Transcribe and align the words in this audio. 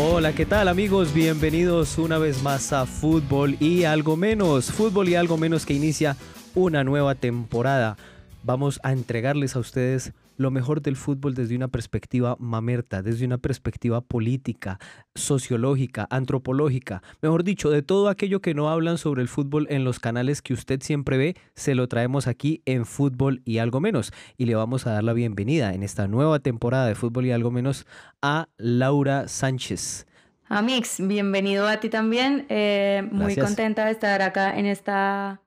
Hola, 0.00 0.32
¿qué 0.32 0.46
tal 0.46 0.68
amigos? 0.68 1.12
Bienvenidos 1.12 1.98
una 1.98 2.18
vez 2.18 2.40
más 2.40 2.72
a 2.72 2.86
Fútbol 2.86 3.56
y 3.58 3.82
algo 3.82 4.16
menos. 4.16 4.70
Fútbol 4.70 5.08
y 5.08 5.16
algo 5.16 5.36
menos 5.36 5.66
que 5.66 5.74
inicia 5.74 6.16
una 6.54 6.84
nueva 6.84 7.16
temporada. 7.16 7.96
Vamos 8.44 8.78
a 8.84 8.92
entregarles 8.92 9.56
a 9.56 9.58
ustedes 9.58 10.12
lo 10.38 10.50
mejor 10.50 10.80
del 10.80 10.96
fútbol 10.96 11.34
desde 11.34 11.56
una 11.56 11.68
perspectiva 11.68 12.36
mamerta, 12.38 13.02
desde 13.02 13.26
una 13.26 13.38
perspectiva 13.38 14.00
política, 14.00 14.78
sociológica, 15.14 16.06
antropológica, 16.10 17.02
mejor 17.20 17.44
dicho, 17.44 17.70
de 17.70 17.82
todo 17.82 18.08
aquello 18.08 18.40
que 18.40 18.54
no 18.54 18.70
hablan 18.70 18.98
sobre 18.98 19.20
el 19.20 19.28
fútbol 19.28 19.66
en 19.68 19.84
los 19.84 19.98
canales 19.98 20.40
que 20.40 20.54
usted 20.54 20.80
siempre 20.80 21.18
ve, 21.18 21.36
se 21.54 21.74
lo 21.74 21.88
traemos 21.88 22.26
aquí 22.28 22.62
en 22.64 22.86
Fútbol 22.86 23.42
y 23.44 23.58
algo 23.58 23.80
menos. 23.80 24.12
Y 24.36 24.46
le 24.46 24.54
vamos 24.54 24.86
a 24.86 24.92
dar 24.92 25.04
la 25.04 25.12
bienvenida 25.12 25.74
en 25.74 25.82
esta 25.82 26.06
nueva 26.06 26.38
temporada 26.38 26.86
de 26.86 26.94
Fútbol 26.94 27.26
y 27.26 27.32
algo 27.32 27.50
menos 27.50 27.86
a 28.22 28.48
Laura 28.56 29.26
Sánchez. 29.26 30.06
Amix, 30.46 31.06
bienvenido 31.06 31.66
a 31.66 31.78
ti 31.80 31.90
también. 31.90 32.46
Eh, 32.48 33.06
muy 33.10 33.36
contenta 33.36 33.84
de 33.86 33.90
estar 33.90 34.22
acá 34.22 34.56
en 34.56 34.66
esta 34.66 35.42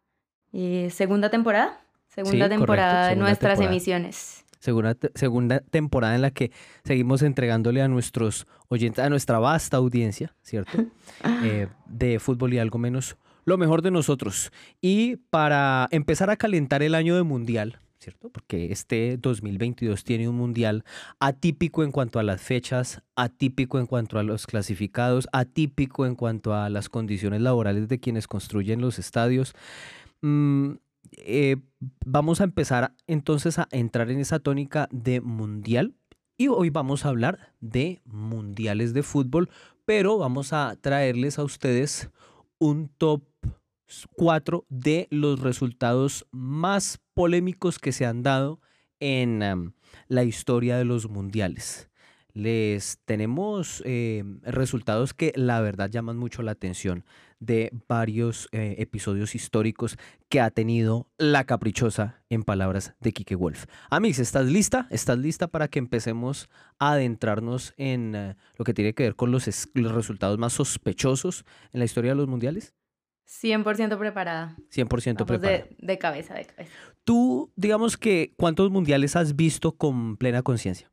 eh, 0.52 0.90
segunda 0.92 1.30
temporada. 1.30 1.80
Segunda 2.08 2.50
temporada 2.50 3.08
de 3.08 3.16
nuestras 3.16 3.62
emisiones 3.62 4.41
segunda, 4.62 4.96
segunda 5.16 5.60
temporada 5.60 6.16
en 6.16 6.22
la 6.22 6.32
que 6.32 6.52
seguimos 6.86 7.24
entregándole 7.24 7.82
a 7.82 7.88
nuestros 7.88 8.48
oyentes, 8.70 9.04
a 9.04 9.10
nuestra 9.10 9.40
vasta 9.40 9.78
audiencia, 9.78 10.34
¿cierto? 10.42 10.72
Eh, 11.44 11.68
de 11.88 12.20
fútbol 12.20 12.54
y 12.54 12.60
algo 12.60 12.78
menos, 12.78 13.18
lo 13.46 13.58
mejor 13.58 13.82
de 13.82 13.92
nosotros. 13.92 14.52
Y 14.80 15.18
para 15.30 15.88
empezar 15.92 16.30
a 16.30 16.38
calentar 16.38 16.84
el 16.84 16.96
año 16.96 17.16
de 17.16 17.24
mundial, 17.24 17.80
¿cierto? 18.00 18.30
Porque 18.30 18.72
este 18.72 19.18
2022 19.18 20.04
tiene 20.04 20.28
un 20.28 20.36
mundial 20.36 20.84
atípico 21.20 21.84
en 21.84 21.92
cuanto 21.92 22.20
a 22.20 22.24
las 22.24 22.42
fechas, 22.42 23.02
atípico 23.16 23.80
en 23.80 23.86
cuanto 23.86 24.18
a 24.18 24.24
los 24.24 24.48
clasificados, 24.48 25.28
atípico 25.32 26.06
en 26.06 26.16
cuanto 26.16 26.56
a 26.56 26.70
las 26.70 26.90
condiciones 26.90 27.42
laborales 27.42 27.88
de 27.88 28.00
quienes 28.00 28.28
construyen 28.28 28.82
los 28.82 28.98
estadios. 28.98 29.54
Mm, 30.22 30.74
eh, 31.12 31.58
vamos 32.06 32.42
a 32.42 32.46
empezar 32.46 32.94
entonces 33.08 33.60
a 33.60 33.68
entrar 33.72 34.10
en 34.12 34.20
esa 34.20 34.40
tónica 34.40 34.88
de 34.92 35.22
mundial 35.22 35.96
y 36.38 36.48
hoy 36.48 36.70
vamos 36.70 37.06
a 37.06 37.10
hablar 37.10 37.54
de 37.60 38.02
mundiales 38.06 38.94
de 38.94 39.04
fútbol, 39.04 39.50
pero 39.86 40.18
vamos 40.18 40.54
a 40.54 40.76
traerles 40.82 41.38
a 41.38 41.44
ustedes 41.44 42.10
un 42.58 42.90
top 42.98 43.24
4 44.16 44.66
de 44.70 45.08
los 45.12 45.40
resultados 45.40 46.26
más 46.32 47.00
polémicos 47.14 47.78
que 47.78 47.92
se 47.92 48.06
han 48.06 48.24
dado 48.24 48.60
en 49.00 49.74
la 50.08 50.24
historia 50.24 50.78
de 50.78 50.86
los 50.86 51.10
mundiales. 51.10 51.90
Les 52.34 53.00
tenemos 53.06 53.84
eh, 53.86 54.24
resultados 54.44 55.14
que 55.14 55.34
la 55.36 55.60
verdad 55.60 55.90
llaman 55.90 56.18
mucho 56.18 56.44
la 56.44 56.52
atención 56.52 57.04
de 57.42 57.74
varios 57.90 58.48
eh, 58.52 58.76
episodios 58.78 59.36
históricos 59.36 59.98
que 60.30 60.40
ha 60.40 60.52
tenido 60.52 61.10
la 61.18 61.44
caprichosa 61.44 62.24
en 62.30 62.44
palabras 62.44 62.94
de 63.02 63.12
Kike 63.12 63.36
Wolf. 63.36 63.66
Amix, 63.90 64.20
¿estás 64.20 64.46
lista? 64.46 64.88
¿Estás 64.92 65.18
lista 65.18 65.48
para 65.48 65.68
que 65.68 65.80
empecemos 65.80 66.50
a 66.80 66.94
adentrarnos 66.94 67.74
en 67.76 68.16
eh, 68.16 68.36
lo 68.58 68.64
que 68.64 68.74
tiene 68.74 68.94
que 68.94 69.04
ver 69.04 69.16
con 69.16 69.32
los, 69.32 69.46
resultados 69.74 70.38
más 70.38 70.54
sospechosos 70.54 71.44
en 71.74 71.80
la 71.80 71.86
historia 71.86 72.12
de 72.12 72.16
los 72.16 72.28
mundiales? 72.28 72.74
100% 73.28 73.98
preparada. 73.98 74.56
100% 74.72 75.26
preparada. 75.26 75.40
De, 75.40 75.76
de 75.80 75.98
cabeza, 75.98 76.36
de 76.36 76.46
cabeza. 76.46 76.72
Tú, 77.04 77.52
digamos 77.56 77.98
que, 77.98 78.34
¿cuántos 78.38 78.70
mundiales 78.70 79.16
has 79.16 79.36
visto 79.36 79.72
con 79.72 80.16
plena 80.18 80.44
conciencia? 80.44 80.92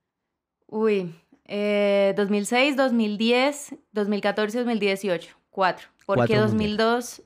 Uy, 0.67 1.15
eh, 1.45 2.15
2006, 2.17 2.77
2010, 2.77 3.77
2014, 3.93 4.59
2018. 4.59 5.37
Cuatro. 5.51 5.89
Porque 6.15 6.37
2002 6.37 7.23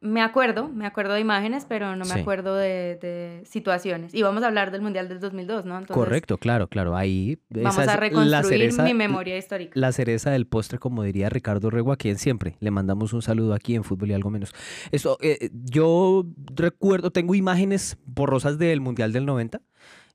me 0.00 0.22
acuerdo, 0.22 0.68
me 0.68 0.86
acuerdo 0.86 1.14
de 1.14 1.20
imágenes, 1.20 1.66
pero 1.68 1.96
no 1.96 2.04
me 2.04 2.20
acuerdo 2.20 2.54
de, 2.54 3.42
situaciones. 3.44 4.14
Y 4.14 4.22
vamos 4.22 4.44
a 4.44 4.46
hablar 4.46 4.70
del 4.70 4.80
Mundial 4.80 5.08
del 5.08 5.18
2002, 5.18 5.64
¿no? 5.64 5.84
Correcto, 5.86 6.38
claro, 6.38 6.68
claro. 6.68 6.96
Ahí 6.96 7.38
vamos 7.50 7.78
a 7.78 7.96
reconstruir 7.96 8.72
mi 8.82 8.94
memoria 8.94 9.36
histórica. 9.36 9.72
La 9.74 9.90
cereza 9.90 10.30
del 10.30 10.46
postre, 10.46 10.78
como 10.78 11.02
diría 11.02 11.28
Ricardo 11.28 11.70
Rego, 11.70 11.90
a 11.90 11.96
quien 11.96 12.18
siempre 12.18 12.56
le 12.60 12.70
mandamos 12.70 13.12
un 13.12 13.22
saludo 13.22 13.54
aquí 13.54 13.74
en 13.74 13.82
Fútbol 13.82 14.10
y 14.10 14.14
algo 14.14 14.30
menos. 14.30 14.54
Eso, 14.92 15.18
eh, 15.20 15.50
yo 15.52 16.24
recuerdo, 16.54 17.10
tengo 17.10 17.34
imágenes 17.34 17.98
borrosas 18.04 18.58
del 18.58 18.80
Mundial 18.80 19.12
del 19.12 19.26
90 19.26 19.60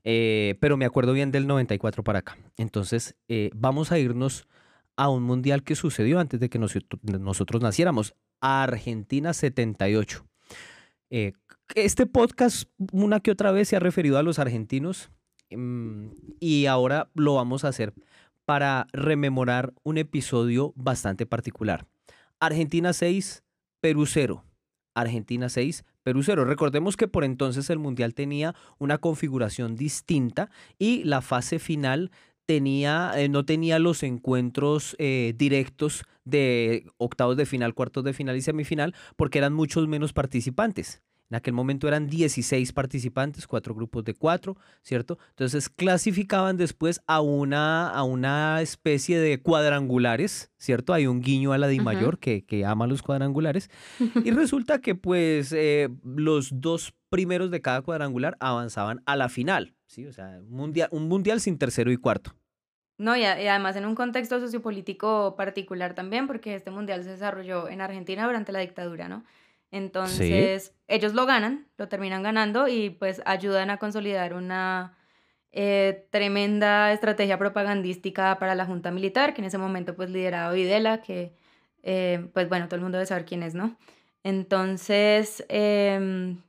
eh, 0.04 0.58
pero 0.60 0.78
me 0.78 0.86
acuerdo 0.86 1.14
bien 1.14 1.32
del 1.32 1.48
94 1.48 2.04
para 2.04 2.20
acá. 2.20 2.38
Entonces, 2.58 3.16
eh, 3.28 3.52
vamos 3.54 3.92
a 3.92 4.00
irnos 4.00 4.48
a 5.02 5.10
un 5.10 5.24
mundial 5.24 5.64
que 5.64 5.74
sucedió 5.74 6.20
antes 6.20 6.40
de 6.40 6.48
que 6.48 6.60
nosotros 6.60 7.60
naciéramos, 7.60 8.14
Argentina 8.40 9.34
78. 9.34 10.28
Eh, 11.10 11.34
este 11.74 12.06
podcast 12.06 12.70
una 12.92 13.20
que 13.20 13.32
otra 13.32 13.52
vez 13.52 13.68
se 13.68 13.76
ha 13.76 13.80
referido 13.80 14.20
a 14.20 14.24
los 14.24 14.38
argentinos 14.38 15.10
mm, 15.50 16.10
y 16.40 16.68
ahora 16.68 17.10
lo 17.16 17.34
vamos 17.34 17.66
a 17.66 17.70
hacer 17.70 17.96
para 18.46 18.86
rememorar 18.94 19.74
un 19.82 19.98
episodio 19.98 20.72
bastante 20.76 21.26
particular. 21.26 21.88
Argentina 22.40 22.94
6, 22.94 23.44
Perú 23.82 24.06
0. 24.06 24.46
Argentina 24.94 25.50
6, 25.50 25.84
Perú 26.04 26.22
0. 26.22 26.46
Recordemos 26.46 26.96
que 26.96 27.08
por 27.08 27.24
entonces 27.24 27.72
el 27.72 27.80
Mundial 27.80 28.14
tenía 28.14 28.54
una 28.78 29.00
configuración 29.00 29.76
distinta 29.76 30.52
y 30.78 31.04
la 31.06 31.22
fase 31.22 31.58
final 31.58 32.12
tenía, 32.46 33.12
eh, 33.16 33.30
no 33.30 33.46
tenía 33.46 33.80
los 33.80 34.04
encuentros 34.04 34.96
eh, 35.00 35.34
directos 35.38 36.04
de 36.26 36.86
octavos 36.98 37.38
de 37.38 37.46
final, 37.46 37.74
cuartos 37.74 38.04
de 38.04 38.14
final 38.14 38.36
y 38.38 38.42
semifinal, 38.42 38.96
porque 39.16 39.40
eran 39.40 39.54
muchos 39.54 39.88
menos 39.88 40.14
participantes. 40.14 41.02
En 41.32 41.38
aquel 41.38 41.54
momento 41.54 41.88
eran 41.88 42.08
16 42.08 42.74
participantes, 42.74 43.48
cuatro 43.48 43.74
grupos 43.74 44.04
de 44.04 44.14
cuatro, 44.14 44.58
¿cierto? 44.82 45.18
Entonces 45.30 45.70
clasificaban 45.70 46.58
después 46.58 47.02
a 47.08 47.22
una, 47.22 47.90
a 47.90 48.04
una 48.04 48.62
especie 48.62 49.18
de 49.18 49.42
cuadrangulares, 49.42 50.52
¿cierto? 50.58 50.94
Hay 50.94 51.08
un 51.08 51.22
guiño 51.22 51.54
a 51.54 51.58
la 51.58 51.68
de 51.68 51.80
mayor 51.80 52.20
que, 52.20 52.44
que, 52.44 52.66
ama 52.66 52.86
los 52.86 53.02
cuadrangulares. 53.02 53.70
y 54.26 54.32
resulta 54.32 54.82
que 54.82 54.94
pues 54.94 55.54
eh, 55.54 55.88
los 56.04 56.50
dos 56.60 56.94
primeros 57.08 57.50
de 57.50 57.62
cada 57.62 57.82
cuadrangular 57.82 58.36
avanzaban 58.42 59.02
a 59.06 59.16
la 59.16 59.30
final, 59.30 59.74
¿sí? 59.86 60.06
O 60.08 60.12
sea, 60.12 60.42
mundial, 60.50 60.90
un 60.92 61.08
mundial 61.08 61.40
sin 61.40 61.58
tercero 61.58 61.94
y 61.94 61.98
cuarto. 61.98 62.36
No, 62.98 63.16
y, 63.16 63.24
además 63.24 63.78
en 63.78 63.86
un 63.86 63.96
contexto 63.96 64.42
sociopolítico 64.42 65.36
particular 65.38 65.94
también, 65.94 66.28
porque 66.28 66.56
este 66.56 66.72
mundial 66.72 67.06
se 67.06 67.12
desarrolló 67.12 67.70
en 67.70 67.80
Argentina 67.80 68.28
durante 68.28 68.52
la 68.52 68.60
dictadura, 68.60 69.08
¿no? 69.08 69.24
Entonces, 69.72 70.76
ellos 70.88 71.14
lo 71.14 71.26
ganan, 71.26 71.68
lo 71.78 71.88
terminan 71.88 72.24
ganando 72.24 72.68
y 72.68 72.90
pues 72.90 73.22
ayudan 73.26 73.70
a 73.70 73.78
consolidar 73.78 74.34
una 74.34 74.98
eh, 75.54 76.08
tremenda 76.12 76.92
estrategia 76.92 77.38
propagandística 77.38 78.38
para 78.38 78.54
la 78.54 78.66
Junta 78.66 78.92
Militar, 78.92 79.34
que 79.34 79.42
en 79.42 79.46
ese 79.46 79.58
momento 79.58 79.96
pues 79.96 80.10
lideraba 80.10 80.52
Videla, 80.52 81.02
que 81.02 81.34
eh, 81.84 82.30
pues 82.34 82.50
bueno, 82.50 82.68
todo 82.68 82.76
el 82.76 82.82
mundo 82.82 82.98
debe 82.98 83.06
saber 83.06 83.26
quién 83.26 83.44
es, 83.44 83.56
¿no? 83.56 83.78
Entonces, 84.24 85.46
em, 85.48 86.42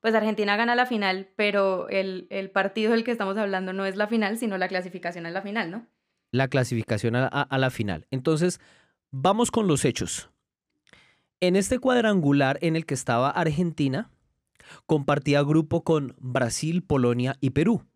pues 0.00 0.14
Argentina 0.14 0.56
gana 0.56 0.74
la 0.74 0.86
final, 0.86 1.28
pero 1.36 1.88
el, 1.90 2.50
partido 2.52 2.92
del 2.92 3.04
que 3.04 3.12
estamos 3.12 3.36
hablando 3.36 3.74
no 3.74 3.84
es 3.84 3.96
la 3.96 4.06
final, 4.06 4.38
sino 4.38 4.56
la 4.56 4.68
clasificación 4.68 5.26
a 5.26 5.30
la 5.30 5.42
final, 5.42 5.70
¿no? 5.70 5.86
La 6.32 6.48
clasificación 6.48 7.14
a 7.16 7.58
la 7.58 7.70
final. 7.70 8.06
Entonces, 8.10 8.60
vamos 9.10 9.50
con 9.50 9.66
los 9.66 9.84
hechos. 9.84 10.29
En 11.42 11.56
este 11.56 11.78
cuadrangular 11.78 12.58
en 12.60 12.76
el 12.76 12.84
que 12.84 12.92
estaba 12.92 13.30
Argentina, 13.30 14.10
compartía 14.84 15.42
grupo 15.42 15.84
con 15.84 16.14
Brasil, 16.18 16.82
Polonia 16.82 17.36
y 17.40 17.50
Perú. 17.50 17.86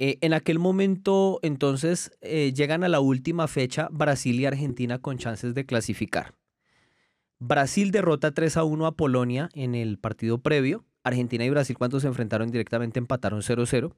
Eh, 0.00 0.18
en 0.20 0.32
aquel 0.32 0.58
momento, 0.58 1.38
entonces, 1.42 2.10
eh, 2.20 2.52
llegan 2.52 2.82
a 2.82 2.88
la 2.88 2.98
última 2.98 3.46
fecha 3.46 3.88
Brasil 3.92 4.40
y 4.40 4.46
Argentina 4.46 4.98
con 4.98 5.16
chances 5.18 5.54
de 5.54 5.64
clasificar. 5.64 6.34
Brasil 7.38 7.92
derrota 7.92 8.32
3 8.32 8.56
a 8.56 8.64
1 8.64 8.86
a 8.86 8.96
Polonia 8.96 9.48
en 9.54 9.76
el 9.76 9.98
partido 9.98 10.38
previo. 10.38 10.84
Argentina 11.04 11.44
y 11.44 11.50
Brasil, 11.50 11.78
cuando 11.78 12.00
se 12.00 12.08
enfrentaron 12.08 12.50
directamente, 12.50 12.98
empataron 12.98 13.42
0-0. 13.42 13.94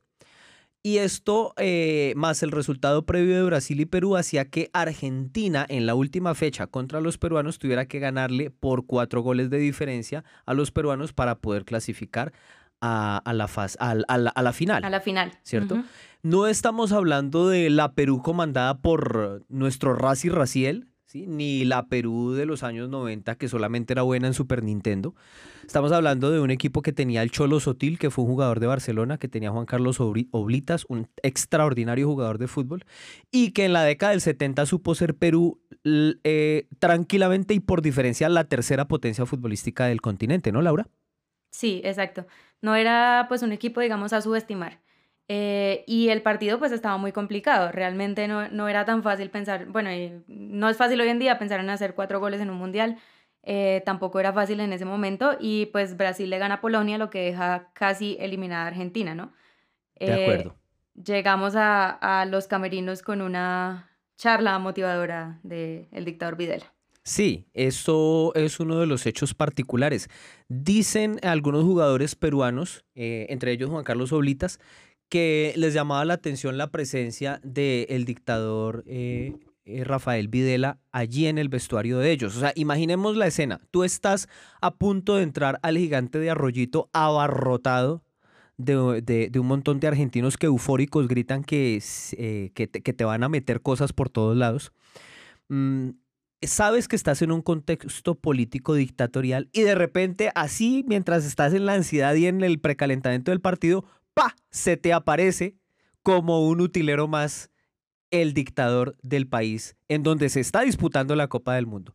Y 0.83 0.99
esto, 0.99 1.53
eh, 1.57 2.13
más 2.17 2.45
el 2.45 2.53
resultado 2.53 3.07
previo 3.07 3.35
de 3.35 3.43
Brasil 3.43 3.81
y 3.81 3.87
Perú, 3.87 4.17
hacía 4.17 4.45
que 4.45 4.71
Argentina 4.73 5.67
en 5.69 5.85
la 5.85 5.97
última 5.97 6.35
fecha 6.35 6.69
contra 6.69 7.01
los 7.01 7.19
peruanos 7.19 7.59
tuviera 7.59 7.87
que 7.87 7.99
ganarle 7.99 8.51
por 8.51 8.87
cuatro 8.87 9.21
goles 9.21 9.51
de 9.51 9.59
diferencia 9.59 10.23
a 10.45 10.55
los 10.55 10.71
peruanos 10.71 11.13
para 11.13 11.39
poder 11.39 11.65
clasificar 11.65 12.33
a, 12.81 13.33
la, 13.35 13.49
faz, 13.49 13.77
a, 13.81 13.95
la, 13.95 14.53
final. 14.53 14.85
A 14.85 14.91
la 14.91 15.01
final. 15.01 15.33
¿Cierto? 15.43 15.83
No 16.23 16.47
estamos 16.47 16.93
hablando 16.93 17.49
de 17.49 17.71
la 17.71 17.93
Perú 17.93 18.23
comandada 18.23 18.79
por 18.79 19.45
nuestro 19.49 19.95
Razi 19.95 20.29
Raciel, 20.29 20.89
ni 21.27 21.65
la 21.65 21.87
Perú 21.87 22.33
de 22.33 22.47
los 22.47 22.63
años 22.63 22.89
90, 22.89 23.37
que 23.37 23.49
solamente 23.49 23.93
era 23.93 24.03
buena 24.03 24.27
en 24.27 24.35
Super 24.35 24.63
Nintendo. 24.63 25.15
Estamos 25.65 25.93
hablando 25.93 26.31
de 26.31 26.41
un 26.41 26.51
equipo 26.51 26.83
que 26.83 26.93
tenía 26.93 27.23
el 27.23 27.31
Cholo 27.31 27.61
Sotil, 27.61 27.99
que 27.99 28.11
fue 28.11 28.25
un 28.25 28.31
jugador 28.31 28.61
de 28.61 28.67
Barcelona, 28.67 29.19
que 29.19 29.29
tenía 29.29 29.51
Juan 29.51 29.67
Carlos 29.67 29.99
Oblitas, 30.01 30.85
un 30.89 31.09
extraordinario 31.23 32.07
jugador 32.07 32.39
de 32.39 32.49
fútbol, 32.49 32.85
y 33.31 33.53
que 33.53 33.65
en 33.65 33.73
la 33.73 33.85
década 33.85 34.13
del 34.13 34.21
70 34.21 34.67
supo 34.67 34.95
ser 34.95 35.15
Perú 35.15 35.61
eh, 35.85 36.69
tranquilamente 36.79 37.55
y 37.55 37.61
por 37.61 37.83
diferencia 37.83 38.29
la 38.29 38.45
tercera 38.45 38.89
potencia 38.89 39.27
futbolística 39.27 39.87
del 39.87 40.01
continente, 40.01 40.53
¿no, 40.53 40.63
Laura? 40.63 40.89
Sí, 41.51 41.81
exacto. 41.85 42.27
No 42.61 42.75
era 42.75 43.27
pues 43.29 43.43
un 43.43 43.53
equipo, 43.53 43.81
digamos, 43.81 44.13
a 44.13 44.21
subestimar. 44.21 44.81
Eh, 45.29 45.83
y 45.89 46.11
el 46.11 46.23
partido 46.23 46.61
pues 46.61 46.71
estaba 46.71 46.99
muy 46.99 47.11
complicado, 47.11 47.73
realmente 47.73 48.29
no, 48.29 48.49
no 48.49 48.69
era 48.69 48.85
tan 48.85 49.03
fácil 49.03 49.29
pensar, 49.29 49.67
bueno, 49.67 49.91
no 50.29 50.69
es 50.69 50.77
fácil 50.77 51.01
hoy 51.01 51.09
en 51.09 51.19
día 51.19 51.37
pensar 51.37 51.59
en 51.59 51.69
hacer 51.69 51.95
cuatro 51.95 52.21
goles 52.21 52.41
en 52.41 52.49
un 52.49 52.57
mundial, 52.57 52.97
eh, 53.43 53.83
tampoco 53.85 54.21
era 54.21 54.33
fácil 54.33 54.61
en 54.61 54.73
ese 54.73 54.85
momento 54.85 55.37
y 55.41 55.67
pues 55.67 55.97
Brasil 55.97 56.31
le 56.31 56.39
gana 56.39 56.57
a 56.57 56.61
Polonia, 56.61 56.97
lo 56.97 57.11
que 57.11 57.25
deja 57.25 57.71
casi 57.73 58.17
eliminada 58.21 58.65
a 58.65 58.69
Argentina, 58.69 59.17
¿no? 59.17 59.33
de 59.99 60.07
eh, 60.07 60.23
acuerdo. 60.23 60.57
Llegamos 60.95 61.57
a, 61.57 61.91
a, 61.91 62.25
los 62.25 62.47
camerinos 62.47 63.03
con 63.03 63.21
una 63.21 63.91
charla 64.17 64.59
motivadora 64.61 65.41
del 65.43 65.89
el 65.91 66.05
dictador 66.05 66.37
Videla. 66.37 66.73
Sí, 67.03 67.47
eso 67.53 68.33
es 68.35 68.59
uno 68.59 68.79
de 68.81 68.87
los 68.87 69.07
hechos 69.07 69.35
particulares. 69.35 70.09
Dicen 70.49 71.19
algunos 71.23 71.63
jugadores 71.63 72.17
peruanos, 72.17 72.85
entre 72.95 73.53
ellos 73.53 73.71
Juan 73.71 73.85
Carlos 73.85 74.13
Oblitas, 74.13 74.59
que 75.09 75.55
les 75.57 75.75
llamaba 75.75 76.05
la 76.05 76.15
atención 76.15 76.59
la 76.59 76.71
presencia 76.71 77.41
del 77.43 78.05
dictador 78.05 78.85
eh, 78.87 79.35
eh, 79.65 79.85
Rafael 79.85 80.29
Videla 80.29 80.79
allí 80.93 81.27
en 81.27 81.39
el 81.39 81.49
vestuario 81.49 81.99
de 81.99 82.13
ellos. 82.13 82.37
O 82.37 82.41
sea, 82.41 82.53
imaginemos 82.55 83.17
la 83.17 83.27
escena. 83.27 83.61
Tú 83.71 83.85
estás 83.85 84.29
a 84.61 84.75
punto 84.75 85.17
de 85.17 85.23
entrar 85.23 85.59
al 85.63 85.77
gigante 85.77 86.19
de 86.19 86.31
Arroyito 86.31 86.89
abarrotado 86.93 88.03
de, 88.59 89.31
un 89.39 89.47
montón 89.47 89.81
de 89.81 89.89
argentinos 89.89 90.37
que 90.37 90.47
eufóricos 90.47 91.09
gritan 91.09 91.45
que, 91.45 91.83
eh, 92.13 92.51
que, 92.55 92.67
te, 92.69 93.05
van 93.05 93.23
a 93.23 93.29
meter 93.29 93.61
cosas 93.61 93.93
por 93.93 94.09
todos 94.09 94.37
lados. 94.37 94.73
Mm, 95.49 95.91
sabes 96.43 96.89
que 96.89 96.97
estás 96.97 97.23
en 97.23 97.33
un 97.33 97.43
contexto 97.43 98.15
político 98.15 98.75
dictatorial 98.75 99.49
y 99.53 99.63
de 99.63 99.75
repente 99.75 100.31
así, 100.35 100.85
mientras 100.89 101.25
estás 101.25 101.55
en 101.55 101.67
la 101.67 101.75
ansiedad 101.75 102.15
y 102.15 102.27
en 102.27 102.43
el 102.43 102.61
precalentamiento 102.61 103.31
del 103.31 103.41
partido, 103.41 103.85
¡pa! 104.17 104.35
se 104.51 104.79
te 104.79 104.95
aparece 104.95 105.57
como 106.03 106.49
un 106.49 106.63
utilero 106.63 107.07
más 107.07 107.51
el 108.11 108.33
dictador 108.33 108.97
del 109.03 109.29
país 109.29 109.77
en 109.89 110.03
donde 110.03 110.31
se 110.31 110.41
está 110.41 110.63
disputando 110.63 111.15
la 111.15 111.29
Copa 111.29 111.55
del 111.55 111.67
Mundo. 111.67 111.95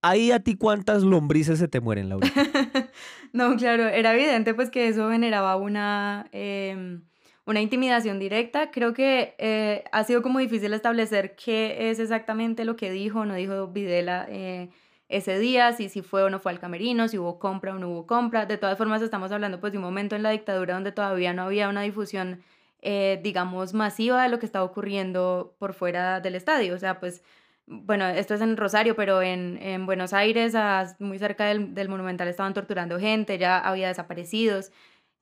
Ahí 0.00 0.30
a 0.30 0.40
ti 0.40 0.56
cuántas 0.56 1.02
lombrices 1.02 1.58
se 1.58 1.68
te 1.68 1.80
mueren, 1.80 2.08
Laura. 2.08 2.26
no, 3.32 3.56
claro, 3.56 3.86
era 3.88 4.14
evidente 4.14 4.54
pues 4.54 4.70
que 4.70 4.88
eso 4.88 5.10
generaba 5.10 5.56
una, 5.56 6.28
em, 6.32 7.02
una 7.44 7.60
intimidación 7.60 8.18
directa. 8.18 8.70
Creo 8.70 8.94
que 8.94 9.34
eh, 9.38 9.84
ha 9.92 10.04
sido 10.04 10.22
como 10.22 10.38
difícil 10.38 10.72
establecer 10.72 11.34
qué 11.36 11.90
es 11.90 11.98
exactamente 11.98 12.64
lo 12.64 12.76
que 12.76 12.90
dijo 12.90 13.20
o 13.20 13.24
no 13.26 13.34
dijo 13.34 13.66
Videla. 13.68 14.26
Eh, 14.30 14.70
ese 15.08 15.38
día, 15.38 15.72
si, 15.72 15.88
si 15.88 16.02
fue 16.02 16.22
o 16.22 16.30
no 16.30 16.38
fue 16.38 16.52
al 16.52 16.60
camerino, 16.60 17.08
si 17.08 17.18
hubo 17.18 17.38
compra 17.38 17.74
o 17.74 17.78
no 17.78 17.88
hubo 17.88 18.06
compra. 18.06 18.46
De 18.46 18.58
todas 18.58 18.76
formas, 18.76 19.00
estamos 19.02 19.32
hablando 19.32 19.60
pues 19.60 19.72
de 19.72 19.78
un 19.78 19.84
momento 19.84 20.16
en 20.16 20.22
la 20.22 20.30
dictadura 20.30 20.74
donde 20.74 20.92
todavía 20.92 21.32
no 21.32 21.42
había 21.42 21.68
una 21.68 21.82
difusión, 21.82 22.42
eh, 22.82 23.18
digamos, 23.22 23.74
masiva 23.74 24.22
de 24.22 24.28
lo 24.28 24.38
que 24.38 24.46
estaba 24.46 24.64
ocurriendo 24.64 25.54
por 25.58 25.74
fuera 25.74 26.20
del 26.20 26.34
estadio. 26.34 26.74
O 26.74 26.78
sea, 26.78 27.00
pues, 27.00 27.22
bueno, 27.66 28.06
esto 28.06 28.34
es 28.34 28.40
en 28.42 28.56
Rosario, 28.56 28.96
pero 28.96 29.22
en, 29.22 29.58
en 29.62 29.86
Buenos 29.86 30.12
Aires, 30.12 30.54
muy 30.98 31.18
cerca 31.18 31.46
del, 31.46 31.74
del, 31.74 31.88
Monumental, 31.88 32.28
estaban 32.28 32.54
torturando 32.54 32.98
gente, 32.98 33.38
ya 33.38 33.58
había 33.58 33.88
desaparecidos. 33.88 34.72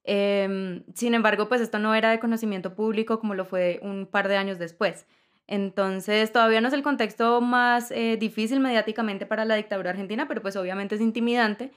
Em, 0.05 0.85
sin 0.95 1.15
embargo, 1.15 1.49
pues 1.49 1.61
esto 1.61 1.79
no 1.81 1.95
era 1.95 2.11
de 2.11 2.21
conocimiento 2.21 2.75
público 2.75 3.19
como 3.19 3.35
lo 3.35 3.45
fue 3.45 3.81
un 3.83 4.07
par 4.07 4.29
de 4.29 4.37
años 4.37 4.59
después. 4.59 5.07
Entonces, 5.49 6.33
todavía 6.33 6.61
no 6.61 6.69
es 6.69 6.75
el 6.75 6.83
contexto 6.83 7.41
más 7.41 7.91
eh, 7.93 8.17
difícil 8.19 8.61
mediáticamente 8.61 9.27
para 9.27 9.45
la 9.45 9.55
dictadura 9.55 9.91
argentina, 9.91 10.27
pero 10.27 10.43
pues 10.43 10.57
obviamente 10.57 10.97
es 10.97 11.01
intimidante. 11.01 11.71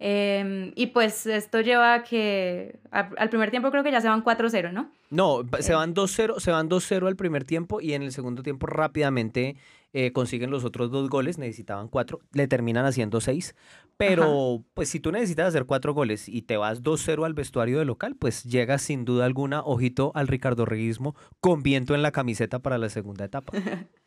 Em, 0.00 0.72
y 0.74 0.88
pues 0.88 1.26
esto 1.26 1.60
lleva 1.60 1.94
a 1.94 2.02
que 2.02 2.78
al, 2.90 3.28
primer 3.28 3.50
tiempo 3.50 3.70
creo 3.70 3.84
que 3.84 3.92
ya 3.92 4.00
se 4.00 4.08
van 4.08 4.24
4-0, 4.24 4.72
¿no? 4.72 4.90
No, 5.10 5.42
se 5.60 5.72
eh. 5.72 5.74
van 5.74 5.94
2-0, 5.94 6.40
se 6.40 6.50
van 6.50 6.68
2-0 6.68 7.06
al 7.06 7.16
primer 7.16 7.44
tiempo 7.44 7.80
y 7.80 7.94
en 7.94 8.02
el 8.02 8.12
segundo 8.12 8.42
tiempo 8.42 8.66
rápidamente 8.66 9.56
eh, 9.92 10.12
consiguen 10.12 10.50
los 10.50 10.64
otros 10.64 10.90
dos 10.90 11.08
goles, 11.08 11.38
necesitaban 11.38 11.86
cuatro, 11.86 12.18
le 12.32 12.48
terminan 12.48 12.84
haciendo 12.84 13.20
seis, 13.20 13.54
pero 13.96 14.64
pues 14.74 14.88
si 14.88 14.98
tú 14.98 15.12
necesitas 15.12 15.46
hacer 15.46 15.66
cuatro 15.66 15.94
goles 15.94 16.28
y 16.28 16.42
te 16.42 16.56
vas 16.56 16.82
2-0 16.82 17.24
al 17.24 17.34
vestuario 17.34 17.78
de 17.78 17.84
local, 17.84 18.16
pues 18.16 18.42
llegas 18.42 18.82
sin 18.82 19.04
duda 19.04 19.24
alguna, 19.24 19.62
ojito 19.62 20.10
al 20.16 20.26
Ricardo 20.26 20.64
Reguismo 20.64 21.14
con 21.40 21.62
viento 21.62 21.94
en 21.94 22.02
la 22.02 22.10
camiseta 22.10 22.58
para 22.58 22.76
la 22.76 22.88
segunda 22.88 23.24
etapa. 23.24 23.52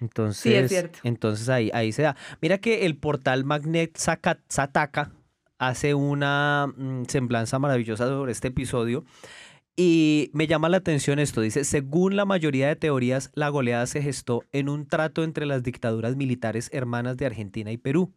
Entonces, 0.00 0.42
sí, 0.42 0.54
es 0.54 0.70
cierto. 0.70 0.98
entonces 1.04 1.48
ahí, 1.48 1.70
ahí 1.72 1.92
se 1.92 2.02
da. 2.02 2.16
Mira 2.40 2.58
que 2.58 2.86
el 2.86 2.96
portal 2.96 3.44
Magnet 3.44 3.96
Sataka 3.96 5.12
hace 5.58 5.94
una 5.94 6.72
mm, 6.76 7.04
semblanza 7.08 7.58
maravillosa 7.58 8.06
sobre 8.06 8.32
este 8.32 8.48
episodio 8.48 9.04
y 9.76 10.30
me 10.32 10.46
llama 10.46 10.68
la 10.68 10.76
atención 10.76 11.18
esto, 11.18 11.40
dice, 11.40 11.64
según 11.64 12.14
la 12.14 12.24
mayoría 12.24 12.68
de 12.68 12.76
teorías, 12.76 13.30
la 13.34 13.48
goleada 13.48 13.86
se 13.86 14.02
gestó 14.02 14.44
en 14.52 14.68
un 14.68 14.86
trato 14.86 15.24
entre 15.24 15.46
las 15.46 15.64
dictaduras 15.64 16.14
militares 16.14 16.70
hermanas 16.72 17.16
de 17.16 17.26
Argentina 17.26 17.72
y 17.72 17.76
Perú. 17.76 18.12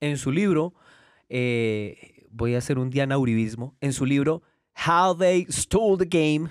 En 0.00 0.18
su 0.18 0.32
libro, 0.32 0.74
eh, 1.28 2.26
voy 2.30 2.56
a 2.56 2.58
hacer 2.58 2.78
un 2.78 2.90
Diana 2.90 3.18
Uribismo, 3.18 3.76
en 3.80 3.92
su 3.92 4.04
libro 4.04 4.42
How 4.84 5.16
They 5.16 5.46
Stole 5.48 6.04
the 6.04 6.06
Game, 6.06 6.50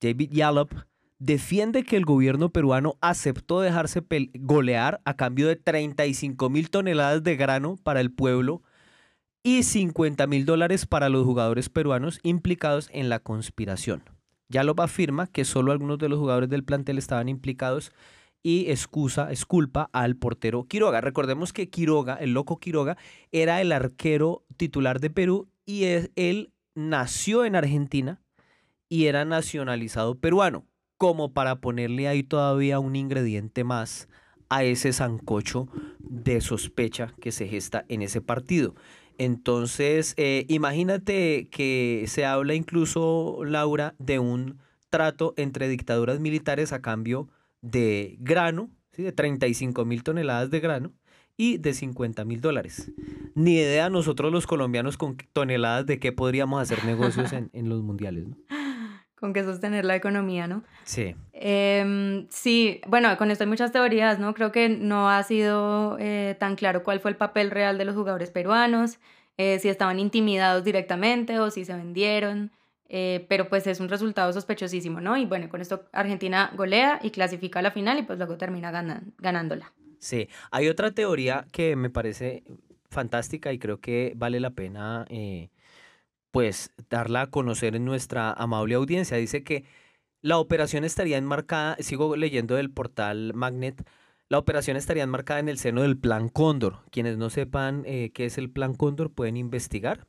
David 0.00 0.30
Yallop 0.30 0.72
defiende 1.18 1.84
que 1.84 1.96
el 1.96 2.04
gobierno 2.04 2.50
peruano 2.50 2.96
aceptó 3.00 3.60
dejarse 3.60 4.02
golear 4.34 5.00
a 5.04 5.14
cambio 5.16 5.48
de 5.48 5.56
35 5.56 6.50
mil 6.50 6.70
toneladas 6.70 7.22
de 7.22 7.36
grano 7.36 7.76
para 7.82 8.00
el 8.00 8.12
pueblo 8.12 8.62
y 9.42 9.62
50 9.62 10.26
mil 10.26 10.44
dólares 10.44 10.86
para 10.86 11.08
los 11.08 11.24
jugadores 11.24 11.68
peruanos 11.68 12.20
implicados 12.22 12.88
en 12.92 13.08
la 13.08 13.20
conspiración. 13.20 14.02
Yalop 14.48 14.80
afirma 14.80 15.26
que 15.26 15.44
solo 15.44 15.72
algunos 15.72 15.98
de 15.98 16.08
los 16.08 16.18
jugadores 16.18 16.48
del 16.50 16.64
plantel 16.64 16.98
estaban 16.98 17.28
implicados 17.28 17.92
y 18.42 18.70
excusa, 18.70 19.32
es 19.32 19.44
culpa 19.44 19.90
al 19.92 20.16
portero 20.16 20.64
Quiroga. 20.64 21.00
Recordemos 21.00 21.52
que 21.52 21.68
Quiroga, 21.68 22.14
el 22.14 22.32
loco 22.32 22.58
Quiroga, 22.58 22.96
era 23.32 23.60
el 23.60 23.72
arquero 23.72 24.44
titular 24.56 25.00
de 25.00 25.10
Perú 25.10 25.48
y 25.64 25.84
él 25.84 26.52
nació 26.74 27.44
en 27.44 27.56
Argentina 27.56 28.20
y 28.88 29.06
era 29.06 29.24
nacionalizado 29.24 30.16
peruano, 30.16 30.64
como 30.98 31.32
para 31.32 31.60
ponerle 31.60 32.08
ahí 32.08 32.22
todavía 32.22 32.78
un 32.78 32.96
ingrediente 32.96 33.64
más 33.64 34.08
a 34.48 34.64
ese 34.64 34.92
zancocho 34.92 35.68
de 35.98 36.40
sospecha 36.40 37.14
que 37.20 37.32
se 37.32 37.48
gesta 37.48 37.84
en 37.88 38.02
ese 38.02 38.20
partido. 38.20 38.74
Entonces, 39.18 40.14
eh, 40.16 40.44
imagínate 40.48 41.48
que 41.50 42.04
se 42.06 42.24
habla 42.24 42.54
incluso, 42.54 43.42
Laura, 43.44 43.94
de 43.98 44.18
un 44.18 44.58
trato 44.90 45.34
entre 45.36 45.68
dictaduras 45.68 46.20
militares 46.20 46.72
a 46.72 46.82
cambio 46.82 47.28
de 47.62 48.16
grano, 48.20 48.70
¿sí? 48.92 49.02
de 49.02 49.12
35 49.12 49.84
mil 49.84 50.02
toneladas 50.02 50.50
de 50.50 50.60
grano 50.60 50.92
y 51.36 51.58
de 51.58 51.74
50 51.74 52.24
mil 52.24 52.40
dólares. 52.40 52.92
Ni 53.34 53.54
idea 53.54 53.90
nosotros 53.90 54.32
los 54.32 54.46
colombianos 54.46 54.96
con 54.96 55.16
toneladas 55.32 55.86
de 55.86 55.98
qué 55.98 56.12
podríamos 56.12 56.60
hacer 56.60 56.84
negocios 56.84 57.32
en, 57.32 57.50
en 57.52 57.68
los 57.68 57.82
mundiales, 57.82 58.28
¿no? 58.28 58.36
Con 59.18 59.32
qué 59.32 59.42
sostener 59.42 59.84
la 59.84 59.96
economía, 59.96 60.46
¿no? 60.46 60.62
Sí. 60.84 61.14
Em, 61.32 62.26
sí, 62.28 62.80
bueno, 62.86 63.16
con 63.16 63.30
esto 63.30 63.44
hay 63.44 63.50
muchas 63.50 63.72
teorías, 63.72 64.18
¿no? 64.18 64.34
Creo 64.34 64.52
que 64.52 64.68
no 64.68 65.08
ha 65.08 65.22
sido 65.22 65.96
eh, 65.98 66.36
tan 66.38 66.54
claro 66.54 66.82
cuál 66.82 67.00
fue 67.00 67.10
el 67.10 67.16
papel 67.16 67.50
real 67.50 67.78
de 67.78 67.86
los 67.86 67.94
jugadores 67.94 68.30
peruanos, 68.30 68.98
eh, 69.38 69.58
si 69.58 69.68
estaban 69.68 69.98
intimidados 69.98 70.64
directamente 70.64 71.38
o 71.38 71.50
si 71.50 71.64
se 71.64 71.74
vendieron, 71.74 72.52
eh, 72.88 73.24
pero 73.28 73.48
pues 73.48 73.66
es 73.66 73.80
un 73.80 73.88
resultado 73.88 74.32
sospechosísimo, 74.32 75.00
¿no? 75.00 75.16
Y 75.16 75.24
bueno, 75.24 75.48
con 75.48 75.60
esto 75.60 75.84
Argentina 75.92 76.52
golea 76.54 77.00
y 77.02 77.10
clasifica 77.10 77.58
a 77.58 77.62
la 77.62 77.70
final 77.70 77.98
y 77.98 78.02
pues 78.02 78.18
luego 78.18 78.36
termina 78.36 78.70
ganándola. 79.18 79.72
Sí, 79.98 80.28
hay 80.50 80.68
otra 80.68 80.90
teoría 80.90 81.46
que 81.52 81.74
me 81.74 81.90
parece 81.90 82.44
fantástica 82.90 83.52
y 83.52 83.58
creo 83.58 83.80
que 83.80 84.12
vale 84.14 84.40
la 84.40 84.50
pena 84.50 85.06
pues 86.30 86.72
darla 86.90 87.22
a 87.22 87.30
conocer 87.30 87.76
en 87.76 87.84
nuestra 87.84 88.32
amable 88.32 88.74
audiencia. 88.74 89.16
Dice 89.16 89.44
que 89.44 89.64
la 90.22 90.38
operación 90.38 90.84
estaría 90.84 91.18
enmarcada, 91.18 91.76
sigo 91.80 92.16
leyendo 92.16 92.56
del 92.56 92.70
portal 92.70 93.32
Magnet, 93.34 93.86
la 94.28 94.38
operación 94.38 94.76
estaría 94.76 95.04
enmarcada 95.04 95.40
en 95.40 95.48
el 95.48 95.58
seno 95.58 95.82
del 95.82 95.98
Plan 95.98 96.28
Cóndor. 96.28 96.80
Quienes 96.90 97.16
no 97.16 97.30
sepan 97.30 97.84
eh, 97.86 98.10
qué 98.12 98.24
es 98.24 98.38
el 98.38 98.50
Plan 98.50 98.74
Cóndor 98.74 99.12
pueden 99.12 99.36
investigar. 99.36 100.00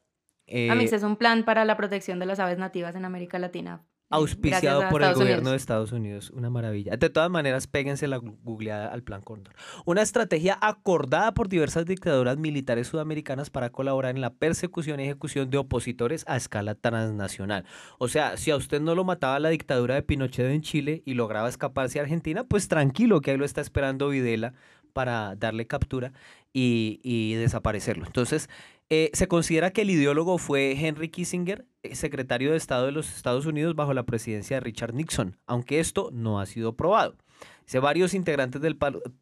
a 0.48 0.76
mí 0.76 0.86
eh, 0.86 0.90
es 0.92 1.04
un 1.04 1.18
plan 1.18 1.46
para 1.46 1.66
la 1.66 1.78
protección 1.78 2.18
de 2.20 2.26
las 2.26 2.40
aves 2.40 2.58
nativas 2.58 2.96
en 2.96 3.06
América 3.06 3.38
Latina 3.38 3.86
Auspiciado 4.10 4.88
por 4.90 5.04
el 5.04 5.14
gobierno 5.16 5.52
de 5.52 5.58
Estados 5.58 5.92
Unidos. 5.92 6.30
Una 6.30 6.50
maravilla. 6.50 6.96
De 6.96 7.10
todas 7.10 7.30
maneras, 7.30 7.68
péguense 7.68 8.08
la 8.08 8.18
googleada 8.18 8.88
al 8.88 9.04
Plan 9.04 9.22
Cóndor. 9.22 9.54
Una 9.86 10.02
estrategia 10.02 10.58
acordada 10.62 11.34
por 11.34 11.50
diversas 11.50 11.86
dictaduras 11.86 12.38
militares 12.38 12.88
sudamericanas 12.88 13.50
para 13.50 13.70
colaborar 13.70 14.16
en 14.16 14.22
la 14.22 14.34
persecución 14.34 15.00
y 15.00 15.04
ejecución 15.04 15.50
de 15.50 15.58
opositores 15.58 16.24
a 16.28 16.38
escala 16.38 16.76
transnacional. 16.76 17.66
O 17.98 18.08
sea, 18.08 18.38
si 18.38 18.50
a 18.52 18.56
usted 18.56 18.80
no 18.80 18.96
lo 18.96 19.04
mataba 19.04 19.40
la 19.40 19.50
dictadura 19.50 19.96
de 19.96 20.04
Pinochet 20.04 20.52
en 20.52 20.62
Chile 20.62 21.04
y 21.06 21.14
lograba 21.14 21.50
escaparse 21.50 22.00
a 22.00 22.04
Argentina, 22.04 22.46
pues 22.46 22.70
tranquilo 22.70 23.20
que 23.20 23.32
ahí 23.32 23.38
lo 23.38 23.46
está 23.46 23.60
esperando 23.60 24.08
Videla 24.08 24.54
para 24.94 25.36
darle 25.36 25.68
captura 25.68 26.14
y, 26.54 27.02
y 27.04 27.34
desaparecerlo. 27.36 28.06
Entonces, 28.06 28.50
eh, 28.90 29.10
se 29.14 29.28
considera 29.28 29.72
que 29.72 29.82
el 29.82 29.90
ideólogo 29.90 30.38
fue 30.38 30.72
Henry 30.72 31.10
Kissinger, 31.10 31.66
eh, 31.84 31.96
secretario 31.96 32.52
de 32.52 32.58
Estado 32.58 32.86
de 32.86 32.94
los 32.94 33.16
Estados 33.16 33.46
Unidos 33.46 33.76
bajo 33.76 33.94
la 33.94 34.06
presidencia 34.06 34.58
de 34.58 34.62
Richard 34.62 34.94
Nixon, 34.94 35.38
aunque 35.46 35.80
esto 35.80 36.10
no 36.14 36.40
ha 36.40 36.46
sido 36.46 36.76
probado. 36.76 37.18
Dice, 37.66 37.80
varios 37.80 38.14
integrantes 38.14 38.62
del 38.62 38.78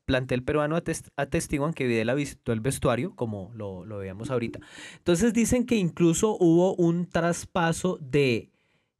plantel 0.05 0.43
peruano 0.43 0.75
atestiguan 0.75 1.73
que 1.73 1.87
Videla 1.87 2.13
visitó 2.13 2.53
el 2.53 2.59
vestuario, 2.59 3.15
como 3.15 3.51
lo, 3.55 3.85
lo 3.85 3.97
veíamos 3.97 4.29
ahorita. 4.29 4.59
Entonces 4.97 5.33
dicen 5.33 5.65
que 5.65 5.77
incluso 5.77 6.37
hubo 6.39 6.75
un 6.75 7.09
traspaso 7.09 7.97
de 7.99 8.51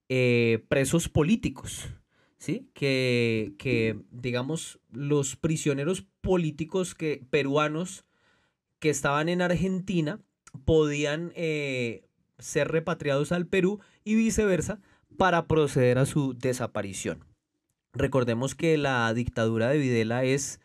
eh, 0.10 0.65
presos 0.67 1.10
políticos, 1.10 1.89
¿sí? 2.39 2.69
Que, 2.74 3.53
que, 3.60 4.00
digamos, 4.10 4.79
los 4.91 5.36
prisioneros 5.36 6.07
políticos 6.22 6.95
que, 6.95 7.24
peruanos 7.29 8.05
que 8.79 8.89
estaban 8.89 9.29
en 9.29 9.43
Argentina 9.43 10.19
podían 10.63 11.31
eh, 11.35 12.07
ser 12.39 12.69
repatriados 12.69 13.31
al 13.31 13.47
Perú 13.47 13.79
y 14.03 14.15
viceversa 14.15 14.79
para 15.17 15.47
proceder 15.47 15.97
a 15.97 16.05
su 16.05 16.33
desaparición. 16.33 17.25
Recordemos 17.93 18.55
que 18.55 18.77
la 18.77 19.13
dictadura 19.13 19.69
de 19.69 19.77
Videla 19.77 20.24
es 20.24 20.59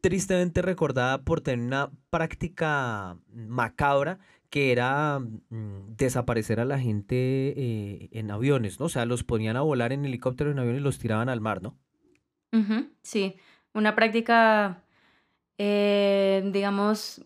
tristemente 0.00 0.62
recordada 0.62 1.22
por 1.22 1.40
tener 1.40 1.66
una 1.66 1.90
práctica 2.10 3.18
macabra 3.32 4.18
que 4.50 4.72
era 4.72 5.20
mm, 5.20 5.96
desaparecer 5.96 6.60
a 6.60 6.64
la 6.64 6.78
gente 6.78 7.16
eh, 7.16 8.08
en 8.12 8.30
aviones, 8.30 8.80
¿no? 8.80 8.86
O 8.86 8.88
sea, 8.88 9.06
los 9.06 9.22
ponían 9.24 9.56
a 9.56 9.62
volar 9.62 9.92
en 9.92 10.04
helicóptero 10.04 10.50
en 10.50 10.58
aviones 10.58 10.80
y 10.80 10.84
los 10.84 10.98
tiraban 10.98 11.28
al 11.28 11.40
mar, 11.40 11.62
¿no? 11.62 11.78
sí, 13.02 13.36
una 13.74 13.94
práctica, 13.94 14.82
eh, 15.56 16.42
digamos, 16.52 17.24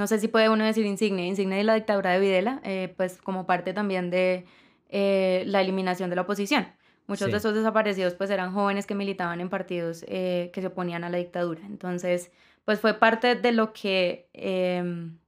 no 0.00 0.06
sé 0.06 0.18
si 0.18 0.28
puede 0.28 0.48
uno 0.48 0.64
decir 0.64 0.86
insignia, 0.86 1.26
insignia 1.26 1.58
de 1.58 1.64
la 1.64 1.74
dictadura 1.74 2.12
de 2.12 2.20
Videla, 2.20 2.62
eh, 2.64 2.94
pues 2.96 3.20
como 3.20 3.44
parte 3.44 3.74
también 3.74 4.08
de 4.08 4.46
eh, 4.88 5.44
la 5.46 5.60
eliminación 5.60 6.08
de 6.08 6.16
la 6.16 6.22
oposición. 6.22 6.66
Muchos 7.06 7.30
de 7.30 7.36
esos 7.36 7.54
desaparecidos 7.54 8.14
pues 8.14 8.30
eran 8.30 8.54
jóvenes 8.54 8.86
que 8.86 8.94
militaban 8.94 9.42
en 9.42 9.50
partidos 9.50 10.02
eh, 10.08 10.50
que 10.54 10.62
se 10.62 10.68
oponían 10.68 11.04
a 11.04 11.10
la 11.10 11.18
dictadura. 11.18 11.60
Entonces, 11.66 12.32
pues 12.64 12.80
fue 12.80 12.94
parte 12.94 13.34
de 13.34 13.52
lo 13.52 13.74
que, 13.74 14.30
em, 14.32 15.18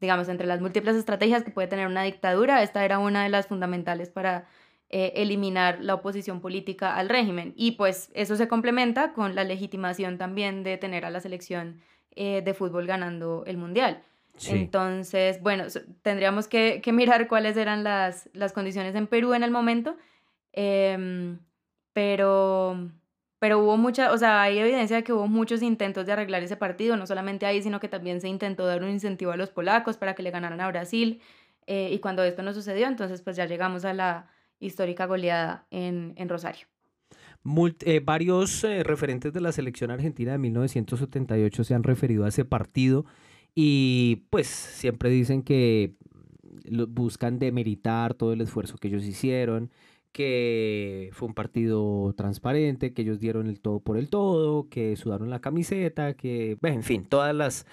digamos, 0.00 0.30
entre 0.30 0.46
las 0.46 0.62
múltiples 0.62 0.96
estrategias 0.96 1.42
que 1.42 1.50
puede 1.50 1.68
tener 1.68 1.86
una 1.86 2.02
dictadura, 2.02 2.62
esta 2.62 2.82
era 2.82 2.98
una 2.98 3.24
de 3.24 3.28
las 3.28 3.46
fundamentales 3.46 4.08
para 4.08 4.46
eliminar 4.88 5.80
la 5.80 5.94
oposición 5.94 6.40
política 6.40 6.94
al 6.94 7.08
régimen. 7.10 7.52
Y 7.56 7.72
pues 7.72 8.10
eso 8.14 8.36
se 8.36 8.48
complementa 8.48 9.12
con 9.12 9.34
la 9.34 9.44
legitimación 9.44 10.16
también 10.16 10.62
de 10.62 10.78
tener 10.78 11.04
a 11.04 11.10
la 11.10 11.20
selección 11.20 11.82
eh, 12.16 12.42
de 12.44 12.54
fútbol 12.54 12.86
ganando 12.86 13.42
el 13.44 13.56
mundial. 13.56 14.00
Entonces, 14.48 15.40
bueno, 15.40 15.64
tendríamos 16.02 16.48
que, 16.48 16.82
mirar 16.92 17.28
cuáles 17.28 17.56
eran 17.56 17.84
las, 17.84 18.28
las, 18.32 18.52
condiciones 18.52 18.94
en 18.94 19.06
Perú 19.06 19.34
en 19.34 19.42
el 19.42 19.50
momento, 19.50 19.96
em, 20.52 21.38
pero, 21.92 22.90
pero 23.38 23.60
hubo 23.60 23.76
mucha, 23.76 24.12
o 24.12 24.18
sea, 24.18 24.42
hay 24.42 24.58
evidencia 24.58 24.96
de 24.96 25.04
que 25.04 25.12
hubo 25.12 25.28
muchos 25.28 25.62
intentos 25.62 26.06
de 26.06 26.12
arreglar 26.12 26.42
ese 26.42 26.56
partido, 26.56 26.96
no 26.96 27.06
solamente 27.06 27.46
ahí, 27.46 27.62
sino 27.62 27.78
que 27.80 27.88
también 27.88 28.20
se 28.20 28.28
intentó 28.28 28.66
dar 28.66 28.82
un 28.82 28.90
incentivo 28.90 29.32
a 29.32 29.36
los 29.36 29.50
polacos 29.50 29.96
para 29.96 30.14
que 30.14 30.22
le 30.22 30.30
ganaran 30.30 30.60
a 30.60 30.68
Brasil, 30.68 31.20
eh, 31.66 31.90
y 31.92 31.98
cuando 32.00 32.24
esto 32.24 32.42
no 32.42 32.52
sucedió, 32.52 32.88
entonces 32.88 33.22
pues 33.22 33.36
ya 33.36 33.46
llegamos 33.46 33.84
a 33.84 33.94
la 33.94 34.30
histórica 34.58 35.06
goleada 35.06 35.66
en, 35.70 36.14
en 36.16 36.28
Rosario. 36.28 36.66
Eh, 37.84 38.00
varios 38.02 38.64
eh, 38.64 38.82
referentes 38.82 39.32
de 39.32 39.40
la 39.40 39.52
selección 39.52 39.90
argentina 39.90 40.32
de 40.32 40.38
1978 40.38 41.64
se 41.64 41.74
han 41.74 41.82
referido 41.82 42.24
a 42.24 42.28
ese 42.28 42.46
partido 42.46 43.04
y 43.54 44.26
pues 44.30 44.46
siempre 44.46 45.10
dicen 45.10 45.42
que 45.42 45.94
buscan 46.88 47.38
demeritar 47.38 48.14
todo 48.14 48.32
el 48.32 48.40
esfuerzo 48.40 48.76
que 48.78 48.88
ellos 48.88 49.04
hicieron, 49.04 49.70
que 50.12 51.10
fue 51.12 51.28
un 51.28 51.34
partido 51.34 52.14
transparente, 52.16 52.94
que 52.94 53.02
ellos 53.02 53.18
dieron 53.20 53.48
el 53.48 53.60
todo 53.60 53.80
por 53.80 53.96
el 53.98 54.08
todo, 54.10 54.68
que 54.68 54.96
sudaron 54.96 55.30
la 55.30 55.40
camiseta, 55.40 56.14
que, 56.14 56.58
en 56.62 56.82
fin, 56.82 57.04
todas 57.04 57.34
las, 57.34 57.66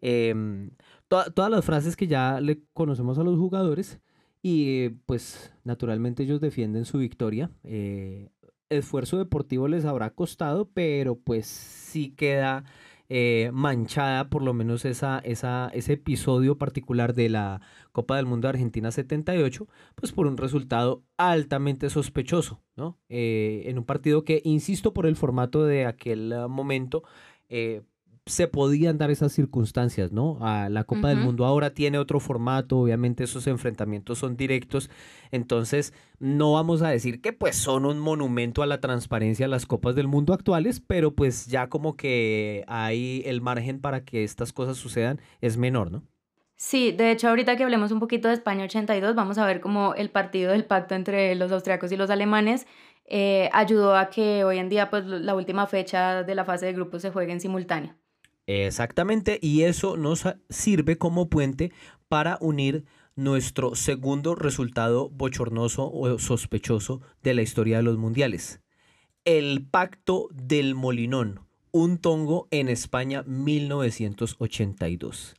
em, 0.00 0.70
todas 1.08 1.50
las 1.50 1.64
frases 1.64 1.96
que 1.96 2.06
ya 2.06 2.40
le 2.40 2.60
conocemos 2.72 3.18
a 3.18 3.24
los 3.24 3.36
jugadores 3.38 4.00
y 4.42 4.90
pues 5.06 5.52
naturalmente 5.64 6.22
ellos 6.22 6.40
defienden 6.40 6.84
su 6.84 6.98
victoria. 6.98 7.50
Eh, 7.64 8.30
esfuerzo 8.70 9.18
deportivo 9.18 9.68
les 9.68 9.84
habrá 9.84 10.10
costado, 10.10 10.68
pero 10.72 11.16
pues 11.16 11.46
sí 11.46 12.10
queda 12.16 12.64
eh, 13.08 13.50
manchada 13.52 14.28
por 14.28 14.42
lo 14.42 14.52
menos 14.52 14.84
esa, 14.84 15.18
ese 15.24 15.92
episodio 15.92 16.58
particular 16.58 17.14
de 17.14 17.28
la 17.30 17.60
Copa 17.92 18.16
del 18.16 18.26
Mundo 18.26 18.46
de 18.46 18.50
Argentina 18.50 18.90
78, 18.90 19.66
pues 19.94 20.12
por 20.12 20.26
un 20.26 20.36
resultado 20.36 21.02
altamente 21.16 21.88
sospechoso, 21.90 22.62
¿no? 22.76 22.98
Eh, 23.08 23.62
en 23.66 23.78
un 23.78 23.84
partido 23.84 24.24
que, 24.24 24.42
insisto, 24.44 24.92
por 24.92 25.06
el 25.06 25.16
formato 25.16 25.64
de 25.64 25.86
aquel 25.86 26.34
momento, 26.48 27.02
eh, 27.48 27.82
se 28.28 28.48
podían 28.48 28.98
dar 28.98 29.10
esas 29.10 29.32
circunstancias, 29.32 30.12
¿no? 30.12 30.38
A 30.40 30.68
la 30.68 30.84
Copa 30.84 31.08
del 31.08 31.18
Mundo 31.18 31.44
ahora 31.44 31.70
tiene 31.70 31.98
otro 31.98 32.20
formato, 32.20 32.78
obviamente 32.78 33.24
esos 33.24 33.46
enfrentamientos 33.46 34.18
son 34.18 34.36
directos, 34.36 34.90
entonces 35.30 35.92
no 36.18 36.52
vamos 36.52 36.82
a 36.82 36.88
decir 36.88 37.20
que 37.20 37.32
pues 37.32 37.56
son 37.56 37.86
un 37.86 37.98
monumento 37.98 38.62
a 38.62 38.66
la 38.66 38.80
transparencia 38.80 39.48
las 39.48 39.66
Copas 39.66 39.94
del 39.94 40.08
Mundo 40.08 40.32
actuales, 40.32 40.80
pero 40.80 41.14
pues 41.14 41.46
ya 41.46 41.68
como 41.68 41.96
que 41.96 42.64
hay 42.68 43.22
el 43.26 43.40
margen 43.40 43.80
para 43.80 44.04
que 44.04 44.24
estas 44.24 44.52
cosas 44.52 44.76
sucedan 44.76 45.20
es 45.40 45.56
menor, 45.56 45.90
¿no? 45.90 46.04
Sí, 46.56 46.90
de 46.90 47.12
hecho 47.12 47.28
ahorita 47.28 47.56
que 47.56 47.62
hablemos 47.62 47.92
un 47.92 48.00
poquito 48.00 48.26
de 48.28 48.34
España 48.34 48.64
82, 48.64 49.14
vamos 49.14 49.38
a 49.38 49.46
ver 49.46 49.60
cómo 49.60 49.94
el 49.94 50.10
partido 50.10 50.50
del 50.50 50.64
pacto 50.64 50.96
entre 50.96 51.34
los 51.36 51.52
austriacos 51.52 51.92
y 51.92 51.96
los 51.96 52.10
alemanes 52.10 52.66
eh, 53.04 53.48
ayudó 53.52 53.96
a 53.96 54.10
que 54.10 54.44
hoy 54.44 54.58
en 54.58 54.68
día 54.68 54.90
pues 54.90 55.04
la 55.06 55.34
última 55.34 55.66
fecha 55.66 56.24
de 56.24 56.34
la 56.34 56.44
fase 56.44 56.66
de 56.66 56.72
grupos 56.74 57.00
se 57.02 57.10
juegue 57.10 57.32
en 57.32 57.40
simultáneo. 57.40 57.94
Exactamente, 58.48 59.38
y 59.42 59.62
eso 59.64 59.98
nos 59.98 60.24
sirve 60.48 60.96
como 60.96 61.28
puente 61.28 61.70
para 62.08 62.38
unir 62.40 62.86
nuestro 63.14 63.74
segundo 63.74 64.34
resultado 64.34 65.10
bochornoso 65.10 65.92
o 65.92 66.18
sospechoso 66.18 67.02
de 67.22 67.34
la 67.34 67.42
historia 67.42 67.76
de 67.76 67.82
los 67.82 67.98
mundiales. 67.98 68.62
El 69.26 69.66
Pacto 69.66 70.30
del 70.32 70.74
Molinón, 70.74 71.40
un 71.72 71.98
tongo 71.98 72.48
en 72.50 72.70
España 72.70 73.22
1982. 73.26 75.34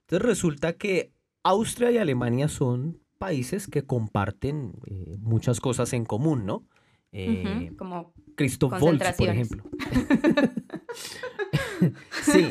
Entonces 0.00 0.26
resulta 0.26 0.72
que 0.72 1.12
Austria 1.44 1.92
y 1.92 1.98
Alemania 1.98 2.48
son 2.48 2.98
países 3.18 3.68
que 3.68 3.86
comparten 3.86 4.72
eh, 4.86 5.18
muchas 5.20 5.60
cosas 5.60 5.92
en 5.92 6.04
común, 6.04 6.46
¿no? 6.46 6.64
Eh, 7.12 7.70
como 7.78 8.12
Christoph 8.34 8.82
Waltz, 8.82 9.16
por 9.16 9.28
ejemplo. 9.28 9.62
sí, 12.22 12.46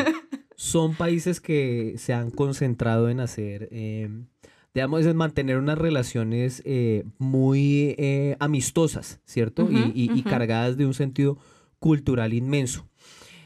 son 0.59 0.93
países 0.93 1.39
que 1.39 1.95
se 1.97 2.11
han 2.11 2.31
concentrado 2.31 3.09
en 3.09 3.21
hacer, 3.21 3.69
em, 3.71 4.25
digamos, 4.73 5.05
en 5.05 5.15
mantener 5.15 5.57
unas 5.57 5.77
relaciones 5.77 6.61
eh, 6.65 7.05
muy 7.17 7.95
eh, 7.97 8.35
amistosas, 8.39 9.21
¿cierto? 9.23 9.69
y, 9.71 10.21
cargadas 10.23 10.75
de 10.75 10.85
un 10.85 10.93
sentido 10.93 11.37
cultural 11.79 12.33
inmenso. 12.33 12.89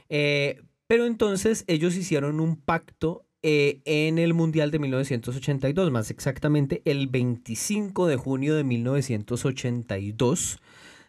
Eh, 0.09 0.59
pero 0.87 1.05
entonces 1.05 1.65
ellos 1.67 1.95
hicieron 1.95 2.39
un 2.39 2.55
pacto 2.55 3.27
en 3.43 4.17
el 4.17 4.33
Mundial 4.33 4.71
de 4.71 4.79
1982, 4.79 5.91
más 5.91 6.09
exactamente 6.09 6.81
el 6.85 7.07
25 7.07 8.07
de 8.07 8.15
junio 8.15 8.55
de 8.55 8.63
1982, 8.63 10.59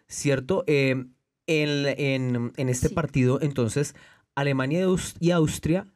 ¿cierto? 0.06 0.64
Em, 0.66 1.14
en, 1.46 2.52
en, 2.56 2.68
este 2.68 2.90
partido, 2.90 3.40
entonces, 3.40 3.94
Alemania 4.34 4.86
y 5.20 5.30
Austria 5.30 5.86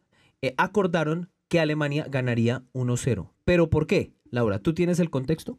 eh, 0.42 0.54
acordaron 0.56 1.30
que 1.48 1.60
Alemania 1.60 2.06
ganaría 2.08 2.62
1-0. 2.72 3.30
¿Pero 3.44 3.70
por 3.70 3.86
qué? 3.86 4.12
Laura, 4.30 4.58
¿tú 4.58 4.74
tienes 4.74 5.00
el 5.00 5.10
contexto? 5.10 5.58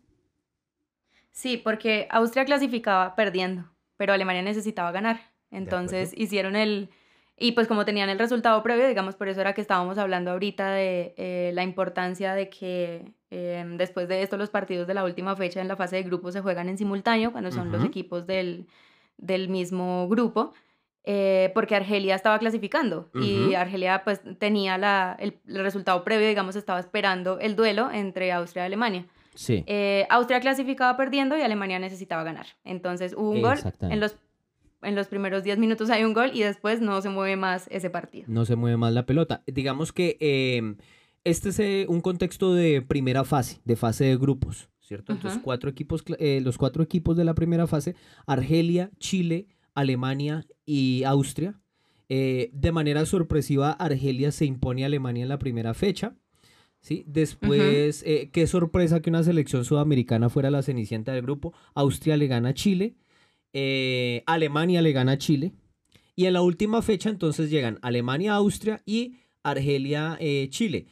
Sí, 1.32 1.58
porque 1.58 2.08
Austria 2.12 2.46
clasificaba 2.46 3.16
perdiendo, 3.16 3.66
pero 3.98 4.14
Alemania 4.14 4.42
necesitaba 4.42 4.92
ganar. 4.92 5.20
Entonces 5.52 6.14
hicieron 6.16 6.56
el... 6.56 6.90
Y 7.38 7.54
pues 7.54 7.68
como 7.68 7.86
tenían 7.86 8.10
el 8.10 8.20
resultado 8.20 8.62
previo, 8.64 8.88
digamos, 8.88 9.16
por 9.16 9.30
eso 9.30 9.40
era 9.40 9.54
que 9.54 9.62
estábamos 9.62 9.98
hablando 9.98 10.32
ahorita 10.32 10.72
de 10.72 11.14
eh, 11.18 11.52
la 11.54 11.64
importancia 11.64 12.34
de 12.34 12.50
que 12.50 13.14
Em, 13.32 13.78
después 13.78 14.08
de 14.08 14.24
esto, 14.24 14.38
los 14.38 14.50
partidos 14.50 14.88
de 14.88 14.94
la 14.94 15.04
última 15.04 15.36
fecha 15.36 15.62
en 15.62 15.68
la 15.68 15.76
fase 15.76 15.98
de 15.98 16.04
grupo 16.04 16.32
se 16.32 16.42
juegan 16.42 16.68
en 16.68 16.78
simultáneo, 16.78 17.32
cuando 17.32 17.52
son 17.52 17.72
los 17.72 17.84
equipos 17.84 18.26
del, 18.26 18.66
del 19.18 19.50
mismo 19.50 20.08
grupo. 20.10 20.54
Eh, 21.06 21.52
porque 21.54 21.76
Argelia 21.76 22.14
estaba 22.14 22.38
clasificando 22.40 23.10
y 23.14 23.54
Argelia 23.56 24.04
pues 24.04 24.22
tenía 24.38 24.78
la, 24.78 25.16
el, 25.20 25.34
resultado 25.48 26.04
previo, 26.04 26.28
digamos, 26.28 26.56
estaba 26.56 26.80
esperando 26.80 27.40
el 27.40 27.56
duelo 27.56 27.90
entre 27.92 28.32
Austria 28.32 28.64
y 28.64 28.66
Alemania. 28.68 29.06
Sí. 29.34 29.64
Eh, 29.66 30.06
Austria 30.10 30.42
clasificaba 30.42 30.98
perdiendo 30.98 31.38
y 31.38 31.42
Alemania 31.42 31.80
necesitaba 31.80 32.24
ganar. 32.24 32.48
Entonces 32.66 33.14
hubo 33.18 33.32
un 33.32 33.42
gol. 33.42 33.58
En 33.82 34.02
los, 34.02 34.18
en 34.82 34.96
los 34.96 35.08
primeros 35.08 35.44
10 35.44 35.58
minutos 35.58 35.90
hay 35.90 36.04
un 36.04 36.14
gol 36.14 36.32
y 36.34 36.42
después 36.42 36.82
no 36.82 37.02
se 37.02 37.10
mueve 37.10 37.38
más 37.38 37.68
ese 37.72 37.90
partido. 37.90 38.26
No 38.28 38.46
se 38.46 38.58
mueve 38.58 38.76
más 38.76 38.94
la 38.94 39.06
pelota. 39.06 39.42
Digamos 39.48 39.94
que 39.94 40.18
em, 40.20 40.76
este 41.24 41.50
es 41.50 41.60
eh, 41.60 41.86
un 41.88 42.02
contexto 42.02 42.54
de 42.54 42.82
primera 42.82 43.24
fase, 43.24 43.62
de 43.64 43.78
fase 43.78 44.04
de 44.04 44.18
grupos, 44.18 44.70
¿cierto? 44.82 45.14
Entonces 45.14 45.40
cuatro 45.42 45.70
equipos, 45.70 46.04
los 46.20 46.58
cuatro 46.58 46.84
equipos 46.84 47.16
de 47.16 47.24
la 47.24 47.36
primera 47.36 47.68
fase, 47.68 47.96
Argelia, 48.28 48.92
Chile, 49.00 49.48
Alemania 49.80 50.46
y 50.66 51.04
Austria. 51.04 51.60
Eh, 52.10 52.50
de 52.54 52.72
manera 52.72 53.06
sorpresiva, 53.06 53.72
Argelia 53.72 54.32
se 54.32 54.46
impone 54.46 54.84
a 54.84 54.88
Alemania 54.88 55.24
en 55.24 55.30
la 55.30 55.40
primera 55.40 55.74
fecha. 55.74 56.16
¿sí? 56.82 57.04
Después, 57.08 58.04
eh, 58.06 58.30
qué 58.32 58.48
sorpresa 58.48 59.02
que 59.02 59.10
una 59.10 59.24
selección 59.24 59.66
sudamericana 59.66 60.30
fuera 60.30 60.52
la 60.52 60.64
cenicienta 60.64 61.14
del 61.14 61.22
grupo. 61.22 61.54
Austria 61.76 62.18
le 62.18 62.28
gana 62.28 62.50
a 62.50 62.54
Chile, 62.54 62.96
eh, 63.54 64.24
Alemania 64.26 64.82
le 64.82 64.92
gana 64.92 65.14
a 65.14 65.18
Chile. 65.18 65.54
Y 66.16 66.26
en 66.26 66.34
la 66.34 66.42
última 66.42 66.82
fecha 66.82 67.10
entonces 67.10 67.50
llegan 67.50 67.80
Alemania, 67.82 68.34
Austria 68.34 68.82
y 68.86 69.16
Argelia, 69.42 70.20
Chile 70.50 70.88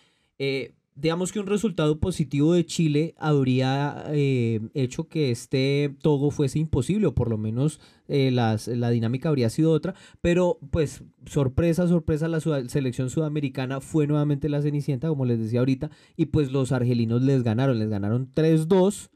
digamos 0.99 1.31
que 1.31 1.39
un 1.39 1.45
resultado 1.45 1.99
positivo 1.99 2.53
de 2.53 2.65
Chile 2.65 3.13
habría 3.17 4.03
eh, 4.09 4.59
hecho 4.73 5.07
que 5.07 5.31
este 5.31 5.95
Togo 6.01 6.31
fuese 6.31 6.59
imposible, 6.59 7.07
o 7.07 7.15
por 7.15 7.29
lo 7.29 7.37
menos 7.37 7.79
eh, 8.07 8.31
la 8.31 8.89
dinámica 8.89 9.29
habría 9.29 9.49
sido 9.49 9.71
otra, 9.71 9.93
pero 10.21 10.59
pues 10.71 11.03
sorpresa, 11.25 11.87
sorpresa, 11.87 12.27
la 12.27 12.39
selección 12.39 13.09
sudamericana 13.09 13.79
fue 13.79 14.07
nuevamente 14.07 14.49
la 14.49 14.61
Cenicienta, 14.61 15.07
como 15.07 15.25
les 15.25 15.39
decía 15.39 15.59
ahorita, 15.59 15.91
y 16.15 16.27
pues 16.27 16.51
los 16.51 16.71
argelinos 16.71 17.21
les 17.21 17.43
ganaron, 17.43 17.77
les 17.77 17.89
ganaron 17.89 18.31
3-2, 18.33 19.09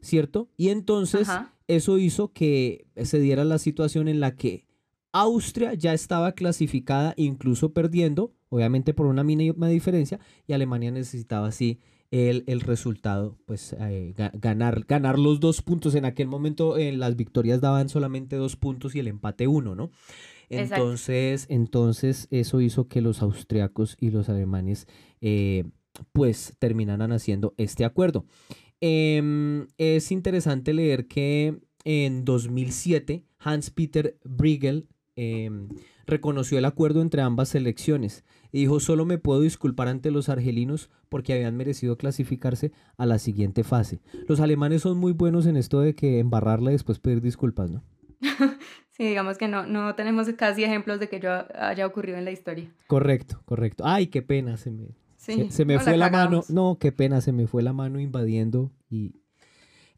¿cierto? 0.00 0.48
Y 0.56 0.68
entonces 0.70 1.28
eso 1.68 1.98
hizo 1.98 2.32
que 2.32 2.86
se 3.02 3.20
diera 3.20 3.44
la 3.44 3.58
situación 3.58 4.08
en 4.08 4.20
la 4.20 4.36
que 4.36 4.66
Austria 5.12 5.74
ya 5.74 5.94
estaba 5.94 6.32
clasificada, 6.32 7.14
incluso 7.16 7.72
perdiendo, 7.72 8.34
obviamente 8.48 8.94
por 8.94 9.06
una 9.06 9.24
mínima 9.24 9.68
diferencia, 9.68 10.20
y 10.46 10.52
Alemania 10.52 10.90
necesitaba 10.90 11.48
así 11.48 11.80
el, 12.10 12.44
el 12.46 12.60
resultado, 12.60 13.38
pues 13.46 13.74
eh, 13.78 14.14
ganar, 14.34 14.84
ganar 14.86 15.18
los 15.18 15.40
dos 15.40 15.62
puntos. 15.62 15.94
En 15.94 16.04
aquel 16.04 16.28
momento 16.28 16.78
en 16.78 16.98
las 16.98 17.16
victorias 17.16 17.60
daban 17.60 17.88
solamente 17.88 18.36
dos 18.36 18.56
puntos 18.56 18.94
y 18.94 19.00
el 19.00 19.08
empate 19.08 19.46
uno, 19.48 19.74
¿no? 19.74 19.90
Entonces, 20.48 21.46
entonces 21.48 22.28
eso 22.30 22.60
hizo 22.60 22.86
que 22.86 23.00
los 23.00 23.20
austriacos 23.20 23.96
y 24.00 24.10
los 24.10 24.28
alemanes 24.28 24.86
eh, 25.20 25.64
pues 26.12 26.54
terminaran 26.60 27.10
haciendo 27.10 27.54
este 27.56 27.84
acuerdo. 27.84 28.26
Em, 28.80 29.66
es 29.76 30.12
interesante 30.12 30.72
leer 30.72 31.08
que 31.08 31.58
en 31.84 32.24
2007 32.24 33.24
Hans-Peter 33.40 34.18
Briegel 34.24 34.86
Em, 35.16 35.68
reconoció 36.06 36.58
el 36.58 36.64
acuerdo 36.64 37.02
entre 37.02 37.22
ambas 37.22 37.50
selecciones 37.50 38.24
y 38.52 38.60
dijo, 38.60 38.80
solo 38.80 39.04
me 39.04 39.18
puedo 39.18 39.40
disculpar 39.40 39.88
ante 39.88 40.10
los 40.10 40.28
argelinos 40.28 40.90
porque 41.08 41.32
habían 41.32 41.56
merecido 41.56 41.96
clasificarse 41.96 42.72
a 42.96 43.06
la 43.06 43.18
siguiente 43.18 43.64
fase. 43.64 44.00
Los 44.28 44.40
alemanes 44.40 44.82
son 44.82 44.98
muy 44.98 45.12
buenos 45.12 45.46
en 45.46 45.56
esto 45.56 45.80
de 45.80 45.94
que 45.94 46.18
embarrarla 46.18 46.70
y 46.70 46.74
después 46.74 46.98
pedir 46.98 47.20
disculpas, 47.20 47.70
¿no? 47.70 47.82
sí, 48.92 49.04
digamos 49.04 49.36
que 49.36 49.48
no, 49.48 49.66
no 49.66 49.94
tenemos 49.94 50.28
casi 50.36 50.64
ejemplos 50.64 51.00
de 51.00 51.08
que 51.08 51.20
yo 51.20 51.30
haya 51.54 51.86
ocurrido 51.86 52.18
en 52.18 52.24
la 52.24 52.30
historia. 52.30 52.72
Correcto, 52.86 53.42
correcto. 53.44 53.84
Ay, 53.86 54.06
qué 54.06 54.22
pena, 54.22 54.56
se 54.56 54.70
me, 54.70 54.96
se, 55.16 55.64
me 55.64 55.78
fue 55.78 55.96
la 55.96 56.10
mano. 56.10 56.44
No, 56.48 56.78
qué 56.80 56.92
pena, 56.92 57.20
se 57.20 57.32
me 57.32 57.46
fue 57.46 57.62
la 57.62 57.72
mano 57.72 58.00
invadiendo 58.00 58.72
y, 58.88 59.16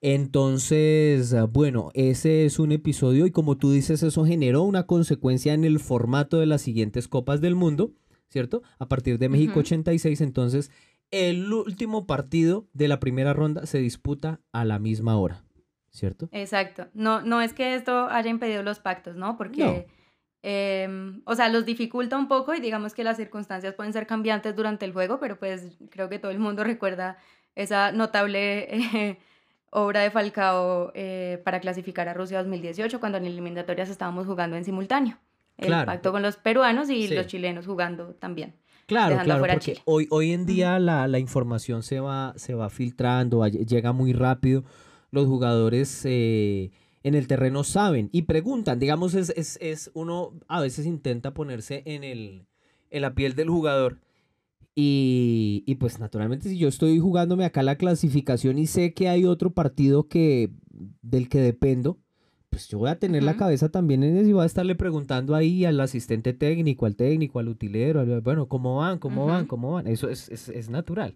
entonces, 0.00 1.34
ah, 1.34 1.44
bueno, 1.44 1.90
ese 1.94 2.44
es 2.44 2.58
un 2.58 2.72
episodio 2.72 3.26
y 3.26 3.30
como 3.30 3.56
tú 3.56 3.72
dices, 3.72 4.02
eso 4.02 4.24
generó 4.24 4.62
una 4.62 4.86
consecuencia 4.86 5.54
en 5.54 5.64
el 5.64 5.80
formato 5.80 6.38
de 6.38 6.46
las 6.46 6.62
siguientes 6.62 7.08
Copas 7.08 7.40
del 7.40 7.56
Mundo, 7.56 7.92
¿cierto? 8.28 8.62
A 8.78 8.86
partir 8.86 9.18
de 9.18 9.28
México 9.28 9.60
86, 9.60 10.20
entonces 10.20 10.70
el 11.10 11.52
último 11.52 12.06
partido 12.06 12.68
de 12.74 12.88
la 12.88 13.00
primera 13.00 13.32
ronda 13.32 13.66
se 13.66 13.78
disputa 13.78 14.40
a 14.52 14.64
la 14.64 14.78
misma 14.78 15.16
hora, 15.16 15.42
¿cierto? 15.90 16.28
Exacto. 16.32 16.88
No, 16.94 17.22
no 17.22 17.40
es 17.40 17.52
que 17.52 17.74
esto 17.74 18.08
haya 18.08 18.30
impedido 18.30 18.62
los 18.62 18.78
pactos, 18.78 19.16
¿no? 19.16 19.36
Porque, 19.36 19.88
em, 20.42 21.22
o 21.24 21.34
sea, 21.34 21.48
los 21.48 21.64
dificulta 21.64 22.16
un 22.16 22.28
poco 22.28 22.54
y 22.54 22.60
digamos 22.60 22.94
que 22.94 23.04
las 23.04 23.16
circunstancias 23.16 23.74
pueden 23.74 23.92
ser 23.92 24.06
cambiantes 24.06 24.54
durante 24.54 24.84
el 24.84 24.92
juego, 24.92 25.18
pero 25.18 25.38
pues 25.38 25.78
creo 25.90 26.08
que 26.08 26.18
todo 26.20 26.30
el 26.30 26.38
mundo 26.38 26.62
recuerda 26.62 27.18
esa 27.56 27.90
notable... 27.90 29.18
obra 29.70 30.00
de 30.00 30.10
Falcao 30.10 30.92
eh, 30.94 31.40
para 31.44 31.60
clasificar 31.60 32.08
a 32.08 32.14
Rusia 32.14 32.38
2018, 32.38 33.00
cuando 33.00 33.18
en 33.18 33.26
eliminatorias 33.26 33.88
estábamos 33.88 34.26
jugando 34.26 34.56
en 34.56 34.64
simultáneo. 34.64 35.18
El 35.56 35.72
pacto 35.84 36.12
con 36.12 36.22
los 36.22 36.36
peruanos 36.36 36.88
y 36.88 37.08
los 37.08 37.26
chilenos 37.26 37.66
jugando 37.66 38.14
también. 38.14 38.54
Claro, 38.86 39.18
claro, 39.22 39.44
porque 39.46 39.78
hoy, 39.84 40.06
hoy 40.10 40.32
en 40.32 40.46
día 40.46 40.78
la, 40.78 41.18
información 41.18 41.82
se 41.82 42.00
va, 42.00 42.32
se 42.36 42.54
va 42.54 42.70
filtrando, 42.70 43.46
llega 43.46 43.92
muy 43.92 44.12
rápido. 44.12 44.64
Los 45.10 45.26
jugadores 45.26 46.02
eh, 46.04 46.70
en 47.02 47.14
el 47.14 47.26
terreno 47.26 47.64
saben 47.64 48.08
y 48.12 48.22
preguntan. 48.22 48.78
Digamos, 48.78 49.14
es, 49.14 49.30
es, 49.30 49.58
es, 49.60 49.90
uno 49.94 50.32
a 50.46 50.60
veces 50.60 50.86
intenta 50.86 51.34
ponerse 51.34 51.82
en, 51.86 52.04
el, 52.04 52.46
en 52.90 53.02
la 53.02 53.14
piel 53.14 53.34
del 53.34 53.50
jugador 53.50 53.98
y, 54.80 55.74
pues 55.80 55.98
naturalmente 55.98 56.48
si 56.48 56.56
yo 56.56 56.68
estoy 56.68 57.00
jugándome 57.00 57.44
acá 57.44 57.64
la 57.64 57.74
clasificación 57.74 58.58
y 58.58 58.68
sé 58.68 58.94
que 58.94 59.08
hay 59.08 59.24
otro 59.24 59.50
partido 59.50 60.06
que 60.06 60.52
del 61.02 61.28
que 61.28 61.40
dependo, 61.40 61.98
pues 62.48 62.68
yo 62.68 62.78
voy 62.78 62.88
a 62.88 63.00
tener 63.00 63.24
la 63.24 63.36
cabeza 63.36 63.70
también 63.70 64.04
en 64.04 64.16
eso 64.16 64.28
y 64.28 64.32
voy 64.34 64.44
a 64.44 64.46
estarle 64.46 64.76
preguntando 64.76 65.34
ahí 65.34 65.64
al 65.64 65.80
asistente 65.80 66.32
técnico, 66.32 66.86
al 66.86 66.94
técnico, 66.94 67.40
al 67.40 67.48
utilero, 67.48 68.22
bueno, 68.22 68.46
¿cómo 68.46 68.76
van? 68.76 69.00
¿Cómo 69.00 69.26
van? 69.26 69.46
¿Cómo 69.46 69.72
van? 69.72 69.88
Eso 69.88 70.08
es, 70.10 70.28
es, 70.28 70.70
natural. 70.70 71.14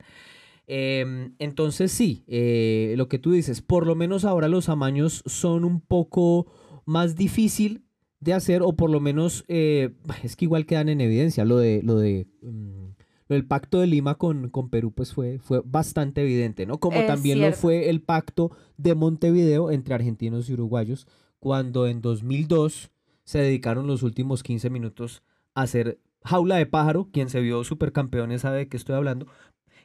Em, 0.67 1.37
entonces 1.39 1.93
sí, 1.93 2.25
eh, 2.27 2.95
lo 2.97 3.07
que 3.07 3.21
tú 3.21 3.31
dices, 3.31 3.63
por 3.63 3.87
lo 3.87 3.95
menos 3.95 4.25
ahora 4.25 4.49
los 4.49 4.71
amaños 4.71 5.23
son 5.27 5.65
un 5.65 5.81
poco 5.81 6.51
más 6.85 7.15
difícil 7.15 7.85
de 8.19 8.33
hacer 8.33 8.63
o 8.63 8.73
por 8.73 8.91
lo 8.91 8.99
menos 8.99 9.45
eh, 9.47 9.95
es 10.25 10.35
que 10.35 10.47
igual 10.47 10.67
quedan 10.67 10.89
en 10.89 11.01
evidencia 11.01 11.45
lo 11.45 11.59
de 11.59 11.81
lo 11.85 11.97
de 11.97 12.27
mm, 12.43 13.02
el 13.35 13.47
pacto 13.47 13.81
de 13.81 13.87
Lima 13.87 14.17
con, 14.17 14.49
con 14.51 14.69
Perú 14.69 14.93
pues 14.93 15.13
fue, 15.13 15.39
fue 15.39 15.63
bastante 15.65 16.23
evidente, 16.23 16.67
¿no? 16.67 16.79
Como 16.79 17.05
también 17.07 17.41
lo 17.41 17.53
fue 17.53 17.89
el 17.91 18.03
pacto 18.03 18.51
de 18.77 18.95
Montevideo 18.95 19.71
entre 19.71 19.95
argentinos 19.95 20.49
y 20.49 20.55
uruguayos, 20.55 21.07
cuando 21.39 21.87
en 21.87 22.01
2002 22.01 22.91
se 23.25 23.39
dedicaron 23.39 23.87
los 23.87 24.03
últimos 24.03 24.43
15 24.43 24.71
minutos 24.71 25.23
a 25.55 25.63
hacer 25.63 26.01
jaula 26.25 26.57
de 26.57 26.67
pájaro, 26.67 27.09
quien 27.13 27.29
se 27.29 27.41
vio 27.41 27.65
supercampeones 27.65 28.43
sabe 28.43 28.59
de 28.59 28.69
qué 28.69 28.77
estoy 28.77 28.97
hablando, 28.97 29.27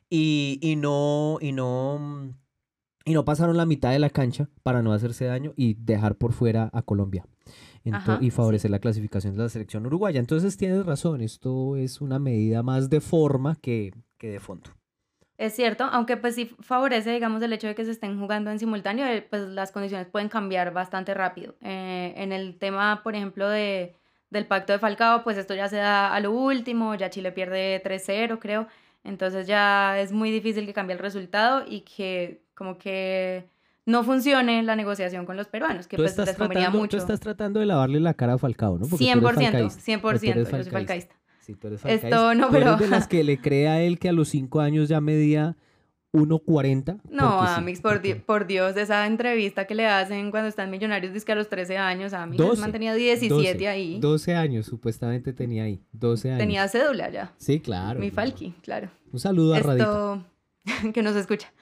y, 0.09 0.59
y 0.61 0.75
no, 0.75 1.37
y 1.41 1.51
no, 1.51 2.33
y 3.05 3.13
no 3.13 3.25
pasaron 3.25 3.57
la 3.57 3.65
mitad 3.65 3.91
de 3.91 3.99
la 3.99 4.09
cancha 4.09 4.49
para 4.63 4.81
no 4.81 4.93
hacerse 4.93 5.25
daño 5.25 5.53
y 5.55 5.75
dejar 5.75 6.15
por 6.15 6.33
fuera 6.33 6.69
a 6.73 6.81
Colombia 6.81 7.25
y 8.21 8.31
favorecer 8.31 8.71
la 8.71 8.79
clasificación 8.79 9.35
de 9.35 9.43
la 9.43 9.49
selección 9.49 9.85
uruguaya. 9.85 10.19
Entonces 10.19 10.57
tienes 10.57 10.85
razón, 10.85 11.21
esto 11.21 11.75
es 11.75 12.01
una 12.01 12.19
medida 12.19 12.63
más 12.63 12.89
de 12.89 13.01
forma 13.01 13.55
que, 13.55 13.93
que 14.17 14.31
de 14.31 14.39
fondo. 14.39 14.69
Es 15.37 15.53
cierto, 15.53 15.83
aunque 15.83 16.17
pues 16.17 16.33
sí 16.33 16.55
favorece, 16.61 17.11
digamos, 17.11 17.41
el 17.43 17.53
hecho 17.53 17.67
de 17.67 17.75
que 17.75 17.85
se 17.85 17.91
estén 17.91 18.19
jugando 18.19 18.49
en 18.49 18.57
simultáneo, 18.57 19.05
eh, 19.05 19.21
pues 19.21 19.43
las 19.49 19.71
condiciones 19.71 20.07
pueden 20.07 20.29
cambiar 20.29 20.73
bastante 20.73 21.13
rápido. 21.13 21.55
Eh, 21.61 22.13
en 22.17 22.31
el 22.31 22.57
tema, 22.57 23.01
por 23.03 23.15
ejemplo, 23.15 23.47
de, 23.47 23.95
del 24.31 24.47
pacto 24.47 24.73
de 24.73 24.79
Falcao, 24.79 25.23
pues 25.23 25.37
esto 25.37 25.53
ya 25.53 25.69
se 25.69 25.77
da 25.77 26.13
a 26.13 26.19
lo 26.21 26.31
último, 26.31 26.95
ya 26.95 27.11
Chile 27.11 27.31
pierde 27.31 27.81
3-0, 27.83 28.39
creo. 28.39 28.67
Entonces 29.03 29.45
ya 29.45 29.99
es 29.99 30.11
muy 30.11 30.31
difícil 30.31 30.65
que 30.65 30.73
cambie 30.73 30.95
el 30.95 30.99
resultado 30.99 31.63
y 31.67 31.81
que 31.81 32.41
como 32.55 32.79
que 32.79 33.47
no 33.87 34.03
funcione 34.03 34.61
la 34.63 34.75
negociación 34.75 35.25
con 35.25 35.37
los 35.37 35.47
peruanos, 35.47 35.87
que 35.87 35.95
pues 35.95 36.15
les 36.17 36.35
convenía 36.35 36.69
mucho. 36.69 36.97
Tú 36.97 37.01
estás 37.01 37.21
tratando 37.21 37.61
de 37.61 37.65
lavarle 37.65 38.01
la 38.01 38.13
cara 38.13 38.33
a 38.33 38.37
Falcao, 38.37 38.77
¿no? 38.77 38.85
100%, 38.85 39.21
100%, 39.21 40.35
yo 40.35 40.45
soy 40.45 40.63
falcaísta. 40.65 41.15
Sí, 41.39 41.55
tú 41.55 41.67
eres 41.67 41.81
falcaísta. 41.81 42.07
Esto 42.07 42.35
no, 42.35 42.49
pero... 42.51 42.75
de 42.75 42.89
las 42.89 43.07
que 43.07 43.23
le 43.23 43.39
cree 43.39 43.69
a 43.69 43.81
él 43.81 43.97
que 43.97 44.09
a 44.09 44.11
los 44.11 44.27
cinco 44.27 44.59
años 44.59 44.89
ya 44.89 44.99
medía 44.99 45.55
1.40. 46.11 46.99
No, 47.09 47.41
Amix, 47.41 47.79
por, 47.79 48.01
por, 48.25 48.45
Dios, 48.45 48.75
esa 48.75 49.07
entrevista 49.07 49.65
que 49.65 49.73
le 49.73 49.87
hacen 49.87 50.31
cuando 50.31 50.49
están 50.49 50.69
millonarios, 50.69 51.13
dice 51.13 51.25
que 51.25 51.31
a 51.31 51.35
los 51.35 51.47
13 51.47 51.77
años, 51.77 52.11
Amix 52.11 52.37
12, 52.37 52.59
mantenía 52.59 52.93
17 52.93 53.69
ahí. 53.69 53.99
12 54.01 54.35
años, 54.35 54.65
supuestamente 54.65 55.31
tenía 55.31 55.63
ahí, 55.63 55.81
12 55.93 56.27
años. 56.27 56.39
Tenía 56.39 56.67
cédula 56.67 57.09
ya. 57.09 57.33
Sí, 57.37 57.61
claro. 57.61 58.01
Mi 58.01 58.11
Falqui, 58.11 58.53
claro. 58.61 58.89
Un 59.13 59.19
saludo 59.21 59.53
a 59.53 59.59
Esto... 59.59 60.25
que 60.93 61.01
nos 61.01 61.15
escucha. 61.15 61.53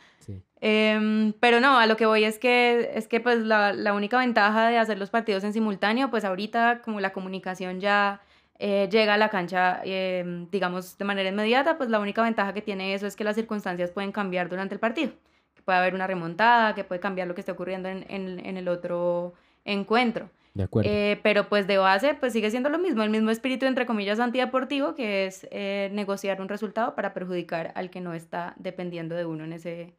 Em, 0.62 1.34
pero 1.34 1.60
no, 1.60 1.78
a 1.78 1.86
lo 1.86 1.98
que 1.98 2.06
voy 2.06 2.24
es 2.24 2.40
que, 2.40 2.92
es 2.94 3.08
que 3.08 3.20
pues 3.20 3.40
la, 3.40 3.74
la, 3.74 3.94
única 3.94 4.18
ventaja 4.18 4.70
de 4.70 4.78
hacer 4.78 4.98
los 4.98 5.10
partidos 5.10 5.44
en 5.44 5.54
simultáneo, 5.54 6.10
pues 6.10 6.26
ahorita 6.26 6.82
como 6.84 7.00
la 7.00 7.14
comunicación 7.14 7.80
ya 7.80 8.22
eh, 8.58 8.88
llega 8.90 9.16
a 9.16 9.18
la 9.18 9.30
cancha, 9.30 9.82
em, 9.84 10.50
digamos, 10.50 10.98
de 10.98 11.06
manera 11.06 11.30
inmediata, 11.30 11.78
pues 11.78 11.90
la 11.90 12.00
única 12.00 12.24
ventaja 12.24 12.54
que 12.54 12.62
tiene 12.62 12.94
eso 12.94 13.06
es 13.06 13.16
que 13.16 13.24
las 13.24 13.36
circunstancias 13.36 13.92
pueden 13.92 14.12
cambiar 14.12 14.50
durante 14.50 14.74
el 14.74 14.80
partido. 14.80 15.12
Que 15.54 15.62
puede 15.62 15.78
haber 15.78 15.94
una 15.94 16.08
remontada, 16.08 16.74
que 16.74 16.84
puede 16.84 17.02
cambiar 17.02 17.28
lo 17.28 17.36
que 17.36 17.42
esté 17.42 17.52
ocurriendo 17.52 17.90
en, 17.90 18.06
en, 18.10 18.46
en 18.46 18.58
el 18.58 18.68
otro 18.68 19.34
encuentro. 19.66 20.30
De 20.54 20.64
acuerdo. 20.64 20.90
Eh, 20.90 21.20
pero 21.22 21.50
pues 21.50 21.68
de 21.68 21.78
base, 21.78 22.14
pues 22.14 22.32
sigue 22.32 22.50
siendo 22.50 22.70
lo 22.70 22.80
mismo, 22.80 23.04
el 23.04 23.10
mismo 23.10 23.30
espíritu, 23.30 23.66
entre 23.66 23.86
comillas, 23.86 24.22
antideportivo, 24.22 24.96
que 24.96 25.26
es 25.26 25.46
eh, 25.52 25.90
negociar 25.92 26.40
un 26.40 26.48
resultado 26.48 26.96
para 26.96 27.14
perjudicar 27.14 27.74
al 27.76 27.90
que 27.90 28.00
no 28.00 28.14
está 28.14 28.54
dependiendo 28.58 29.16
de 29.16 29.26
uno 29.26 29.44
en 29.44 29.52
ese, 29.52 29.96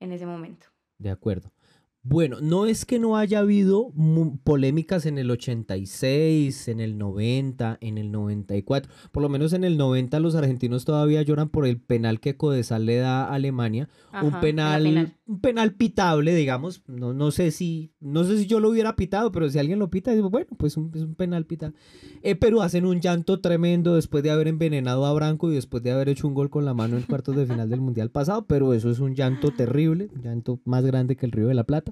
en 0.00 0.12
ese 0.12 0.26
momento. 0.26 0.66
De 0.98 1.10
acuerdo. 1.10 1.52
Bueno, 2.02 2.38
no 2.40 2.66
es 2.66 2.86
que 2.86 2.98
no 2.98 3.16
haya 3.16 3.40
habido 3.40 3.92
polémicas 4.44 5.04
en 5.04 5.18
el 5.18 5.30
86, 5.30 6.68
en 6.68 6.80
el 6.80 6.96
90, 6.96 7.78
en 7.80 7.98
el 7.98 8.12
94. 8.12 8.90
Por 9.12 9.22
lo 9.22 9.28
menos 9.28 9.52
en 9.52 9.64
el 9.64 9.76
90 9.76 10.18
los 10.20 10.34
argentinos 10.34 10.84
todavía 10.84 11.20
lloran 11.22 11.48
por 11.50 11.66
el 11.66 11.80
penal 11.80 12.20
que 12.20 12.36
Codesal 12.36 12.86
le 12.86 12.96
da 12.96 13.24
a 13.24 13.34
Alemania. 13.34 13.88
un 14.22 14.40
penal, 14.40 15.12
un 15.26 15.40
penal 15.40 15.74
pitable, 15.74 16.34
digamos. 16.34 16.82
No, 16.86 17.12
no 17.12 17.30
sé 17.30 17.50
si, 17.50 17.92
no 18.00 18.24
sé 18.24 18.38
si 18.38 18.46
yo 18.46 18.60
lo 18.60 18.70
hubiera 18.70 18.96
pitado, 18.96 19.30
pero 19.30 19.50
si 19.50 19.58
alguien 19.58 19.78
lo 19.78 19.90
pita, 19.90 20.12
digo, 20.12 20.30
bueno, 20.30 20.48
pues 20.56 20.76
un, 20.76 20.90
es 20.94 21.02
un 21.02 21.14
penal 21.14 21.44
pitable. 21.44 21.76
Eh, 22.22 22.36
pero 22.36 22.62
hacen 22.62 22.86
un 22.86 23.00
llanto 23.00 23.40
tremendo 23.40 23.96
después 23.96 24.22
de 24.22 24.30
haber 24.30 24.48
envenenado 24.48 25.04
a 25.04 25.12
Branco 25.12 25.50
y 25.50 25.54
después 25.56 25.82
de 25.82 25.90
haber 25.90 26.08
hecho 26.08 26.26
un 26.26 26.34
gol 26.34 26.48
con 26.48 26.64
la 26.64 26.74
mano 26.74 26.96
en 26.96 27.02
cuartos 27.02 27.36
de 27.36 27.44
final 27.44 27.68
del 27.68 27.80
Mundial 27.80 28.10
pasado. 28.10 28.46
Pero 28.46 28.72
eso 28.72 28.88
es 28.88 29.00
un 29.00 29.14
llanto 29.14 29.50
terrible, 29.50 30.08
un 30.14 30.22
llanto 30.22 30.60
más 30.64 30.86
grande 30.86 31.16
que 31.16 31.26
el 31.26 31.32
Río 31.32 31.48
de 31.48 31.54
la 31.54 31.64
Plata. 31.64 31.87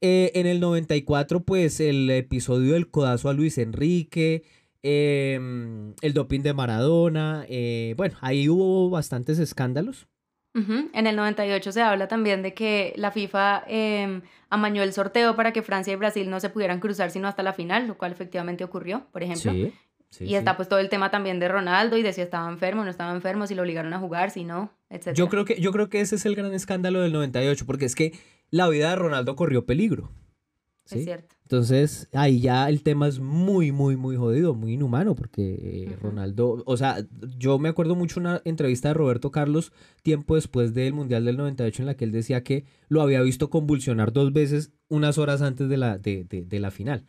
Eh, 0.00 0.32
en 0.34 0.46
el 0.46 0.60
94, 0.60 1.40
pues 1.40 1.78
el 1.80 2.10
episodio 2.10 2.72
del 2.72 2.90
codazo 2.90 3.28
a 3.28 3.34
Luis 3.34 3.58
Enrique, 3.58 4.44
em, 4.82 5.94
el 6.00 6.14
doping 6.14 6.40
de 6.40 6.54
Maradona, 6.54 7.44
eh, 7.48 7.94
bueno, 7.96 8.16
ahí 8.22 8.48
hubo 8.48 8.88
bastantes 8.88 9.38
escándalos. 9.38 10.08
En 10.52 11.06
el 11.06 11.14
98 11.14 11.70
se 11.70 11.80
habla 11.80 12.08
también 12.08 12.42
de 12.42 12.54
que 12.54 12.92
la 12.96 13.12
FIFA 13.12 13.64
eh, 13.68 14.20
amañó 14.48 14.82
el 14.82 14.92
sorteo 14.92 15.36
para 15.36 15.52
que 15.52 15.62
Francia 15.62 15.92
y 15.92 15.96
Brasil 15.96 16.28
no 16.28 16.40
se 16.40 16.50
pudieran 16.50 16.80
cruzar 16.80 17.12
sino 17.12 17.28
hasta 17.28 17.44
la 17.44 17.52
final, 17.52 17.86
lo 17.86 17.96
cual 17.96 18.10
efectivamente 18.10 18.64
ocurrió, 18.64 19.06
por 19.12 19.22
ejemplo. 19.22 19.52
y 19.52 20.34
está 20.34 20.56
pues 20.56 20.68
todo 20.68 20.80
el 20.80 20.88
tema 20.88 21.12
también 21.12 21.38
de 21.38 21.46
Ronaldo 21.46 21.96
y 21.96 22.02
de 22.02 22.12
si 22.12 22.20
estaba 22.20 22.50
enfermo 22.50 22.82
o 22.82 22.84
no 22.84 22.90
estaba 22.90 23.12
enfermo, 23.12 23.46
si 23.46 23.54
lo 23.54 23.62
obligaron 23.62 23.92
a 23.92 24.00
jugar, 24.00 24.32
si 24.32 24.42
no, 24.42 24.72
etc. 24.88 25.12
Yo 25.14 25.28
creo 25.28 25.44
que, 25.44 25.60
yo 25.60 25.70
creo 25.70 25.88
que 25.88 26.00
ese 26.00 26.16
es 26.16 26.26
el 26.26 26.34
gran 26.34 26.52
escándalo 26.52 27.00
del 27.00 27.12
98, 27.12 27.64
porque 27.64 27.84
es 27.84 27.94
que 27.94 28.12
la 28.50 28.68
vida 28.68 28.90
de 28.90 28.96
Ronaldo 28.96 29.36
corrió 29.36 29.66
peligro. 29.66 30.10
Es 30.90 31.04
cierto. 31.04 31.36
Entonces, 31.50 32.08
ahí 32.12 32.40
ya 32.40 32.68
el 32.68 32.82
tema 32.82 33.08
es 33.08 33.18
muy, 33.18 33.72
muy, 33.72 33.96
muy 33.96 34.16
jodido, 34.16 34.54
muy 34.54 34.74
inhumano, 34.74 35.16
porque 35.16 35.88
eh, 35.90 35.96
Ronaldo, 36.00 36.62
o 36.64 36.76
sea, 36.76 37.04
yo 37.38 37.58
me 37.58 37.68
acuerdo 37.68 37.96
mucho 37.96 38.20
una 38.20 38.40
entrevista 38.44 38.88
de 38.88 38.94
Roberto 38.94 39.32
Carlos 39.32 39.72
tiempo 40.02 40.36
después 40.36 40.74
del 40.74 40.92
Mundial 40.92 41.24
del 41.24 41.36
98 41.36 41.82
en 41.82 41.86
la 41.86 41.96
que 41.96 42.04
él 42.04 42.12
decía 42.12 42.44
que 42.44 42.66
lo 42.88 43.02
había 43.02 43.20
visto 43.22 43.50
convulsionar 43.50 44.12
dos 44.12 44.32
veces 44.32 44.72
unas 44.88 45.18
horas 45.18 45.42
antes 45.42 45.68
de 45.68 45.76
la, 45.76 45.98
de, 45.98 46.24
de, 46.24 46.60
la 46.60 46.70
final. 46.70 47.04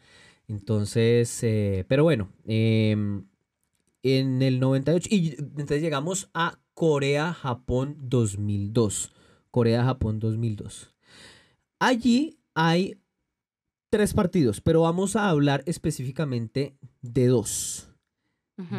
Entonces, 0.48 1.44
eh, 1.44 1.86
pero 1.88 2.04
bueno, 2.04 2.30
em, 2.46 3.26
en 4.02 4.42
el 4.42 4.60
98, 4.60 5.08
y 5.12 5.36
entonces 5.38 5.84
llegamos 5.84 6.32
a 6.34 6.60
Corea-Japón 6.74 7.98
2002. 8.02 9.14
Corea-Japón 9.52 10.20
2002. 10.20 10.91
Allí 11.82 12.38
hay 12.54 13.02
tres 13.90 14.14
partidos, 14.14 14.62
pero 14.62 14.82
vamos 14.82 15.16
a 15.16 15.30
hablar 15.30 15.64
específicamente 15.66 16.78
de 17.02 17.26
dos. 17.26 17.90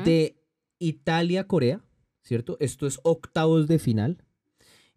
De 0.05 0.37
Italia-Corea, 0.79 1.81
¿cierto? 2.23 2.57
Esto 2.61 2.87
es 2.87 3.01
octavos 3.03 3.67
de 3.67 3.81
final. 3.81 4.23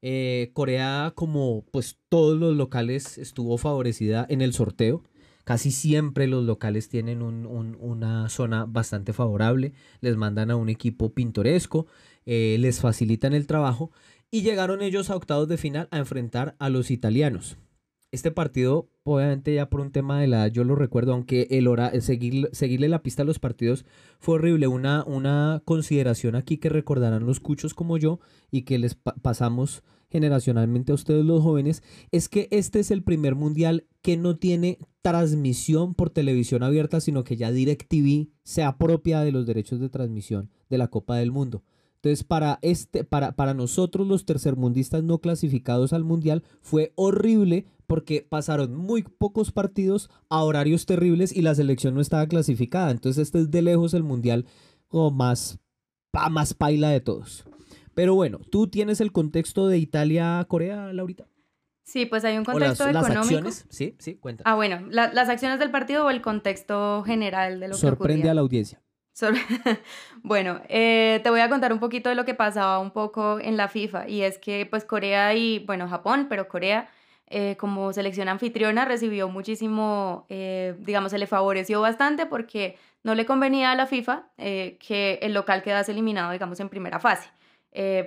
Eh, 0.04 0.52
Corea, 0.54 1.14
como 1.16 1.66
pues 1.72 1.98
todos 2.08 2.38
los 2.38 2.56
locales, 2.56 3.18
estuvo 3.18 3.58
favorecida 3.58 4.24
en 4.30 4.44
el 4.44 4.54
sorteo. 4.54 5.02
Casi 5.44 5.72
siempre 5.72 6.28
los 6.28 6.46
locales 6.46 6.90
tienen 6.90 7.24
una 7.24 8.30
zona 8.30 8.66
bastante 8.66 9.14
favorable, 9.14 9.74
les 10.02 10.16
mandan 10.16 10.52
a 10.52 10.56
un 10.56 10.70
equipo 10.70 11.16
pintoresco, 11.16 11.88
eh, 12.28 12.58
les 12.60 12.80
facilitan 12.82 13.34
el 13.34 13.48
trabajo 13.48 13.90
y 14.30 14.44
llegaron 14.44 14.84
ellos 14.84 15.10
a 15.10 15.16
octavos 15.16 15.48
de 15.48 15.58
final 15.58 15.88
a 15.90 15.98
enfrentar 15.98 16.56
a 16.60 16.70
los 16.70 16.92
italianos 16.92 17.58
este 18.16 18.32
partido, 18.32 18.90
obviamente 19.04 19.54
ya 19.54 19.70
por 19.70 19.82
un 19.82 19.92
tema 19.92 20.20
de 20.20 20.28
la 20.28 20.48
yo 20.48 20.64
lo 20.64 20.76
recuerdo, 20.76 21.14
aunque 21.14 21.48
el 21.52 21.68
hora, 21.68 21.92
seguir, 22.02 22.50
seguirle 22.52 22.90
la 22.90 23.04
pista 23.04 23.22
a 23.22 23.26
los 23.26 23.40
partidos 23.40 23.86
fue 24.20 24.36
horrible. 24.36 24.68
Una, 24.68 25.04
una 25.06 25.62
consideración 25.66 26.36
aquí 26.36 26.58
que 26.58 26.70
recordarán 26.70 27.26
los 27.26 27.40
cuchos 27.40 27.74
como 27.74 27.98
yo 27.98 28.20
y 28.50 28.64
que 28.64 28.80
les 28.80 28.96
pasamos 28.96 29.84
generacionalmente 30.10 30.92
a 30.92 30.96
ustedes 30.96 31.26
los 31.26 31.44
jóvenes, 31.44 31.84
es 32.12 32.30
que 32.30 32.48
este 32.52 32.80
es 32.80 32.90
el 32.90 33.04
primer 33.04 33.36
mundial 33.36 33.86
que 34.02 34.18
no 34.18 34.38
tiene 34.38 34.80
transmisión 35.02 35.94
por 35.94 36.10
televisión 36.10 36.64
abierta, 36.64 37.02
sino 37.02 37.24
que 37.24 37.36
ya 37.36 37.52
DirecTV 37.52 38.30
se 38.44 38.64
apropia 38.64 39.22
de 39.22 39.32
los 39.32 39.46
derechos 39.46 39.80
de 39.80 39.90
transmisión 39.90 40.50
de 40.70 40.78
la 40.78 40.88
Copa 40.88 41.18
del 41.18 41.32
Mundo. 41.32 41.64
Entonces, 42.06 42.24
para, 42.24 42.60
este, 42.62 43.04
para, 43.04 43.36
para 43.36 43.56
nosotros 43.56 44.08
los 44.08 44.26
tercermundistas 44.26 45.04
no 45.04 45.18
clasificados 45.18 45.92
al 45.92 46.04
Mundial 46.04 46.44
fue 46.62 46.94
horrible 46.96 47.66
porque 47.88 48.26
pasaron 48.28 48.76
muy 48.76 49.04
pocos 49.04 49.52
partidos 49.52 50.10
a 50.30 50.44
horarios 50.44 50.86
terribles 50.86 51.36
y 51.36 51.42
la 51.42 51.56
selección 51.56 51.96
no 51.96 52.02
estaba 52.02 52.28
clasificada. 52.28 52.92
Entonces, 52.92 53.24
este 53.24 53.40
es 53.40 53.52
de 53.52 53.62
lejos 53.62 53.94
el 53.94 54.04
Mundial 54.04 54.46
como 54.88 55.12
más, 55.12 55.60
pa, 56.12 56.30
más 56.30 56.54
paila 56.54 56.90
de 56.90 57.02
todos. 57.02 57.46
Pero 57.94 58.14
bueno, 58.14 58.40
¿tú 58.52 58.68
tienes 58.68 59.02
el 59.02 59.12
contexto 59.12 59.68
de 59.68 59.78
Italia-Corea, 59.78 60.94
Laurita? 60.94 61.28
Sí, 61.84 62.06
pues 62.06 62.26
hay 62.26 62.38
un 62.38 62.44
contexto 62.44 62.84
económico. 62.84 63.14
Las 63.14 63.18
acciones, 63.18 63.66
sí, 63.70 63.96
sí, 64.00 64.16
cuenta. 64.16 64.44
Ah, 64.46 64.56
bueno, 64.56 64.86
las 64.90 65.30
acciones 65.30 65.60
del 65.60 65.72
partido 65.72 66.06
o 66.06 66.10
el 66.10 66.22
contexto 66.22 67.04
general 67.04 67.60
de 67.60 67.68
lo 67.68 67.76
Sorprende 67.76 67.96
que 67.96 67.98
Sorprende 67.98 68.30
a 68.30 68.34
la 68.34 68.42
audiencia. 68.42 68.82
bueno, 70.24 70.62
eh, 70.68 71.22
te 71.24 71.30
voy 71.30 71.40
a 71.40 71.50
contar 71.50 71.72
un 71.72 71.80
poquito 71.80 72.10
de 72.10 72.16
lo 72.16 72.26
que 72.26 72.34
pasaba 72.34 72.80
un 72.80 72.92
poco 72.92 73.40
en 73.40 73.56
la 73.56 73.70
FIFA 73.70 74.10
y 74.10 74.24
es 74.24 74.38
que 74.38 74.68
pues 74.70 74.84
Corea 74.84 75.34
y, 75.36 75.60
bueno, 75.60 75.88
Japón, 75.88 76.28
pero 76.30 76.48
Corea 76.48 76.90
eh, 77.28 77.56
como 77.58 77.92
selección 77.94 78.28
anfitriona 78.30 78.86
recibió 78.86 79.30
muchísimo, 79.30 80.26
eh, 80.30 80.76
digamos, 80.80 81.12
se 81.12 81.18
le 81.18 81.28
favoreció 81.28 81.82
bastante 81.82 82.26
porque 82.26 82.78
no 83.04 83.16
le 83.16 83.26
convenía 83.26 83.72
a 83.72 83.76
la 83.76 83.88
FIFA 83.88 84.30
que 84.38 85.20
el 85.22 85.34
local 85.34 85.62
quedase 85.62 85.92
eliminado, 85.92 86.32
digamos, 86.32 86.60
en 86.60 86.70
primera 86.70 87.00
fase. 87.00 87.30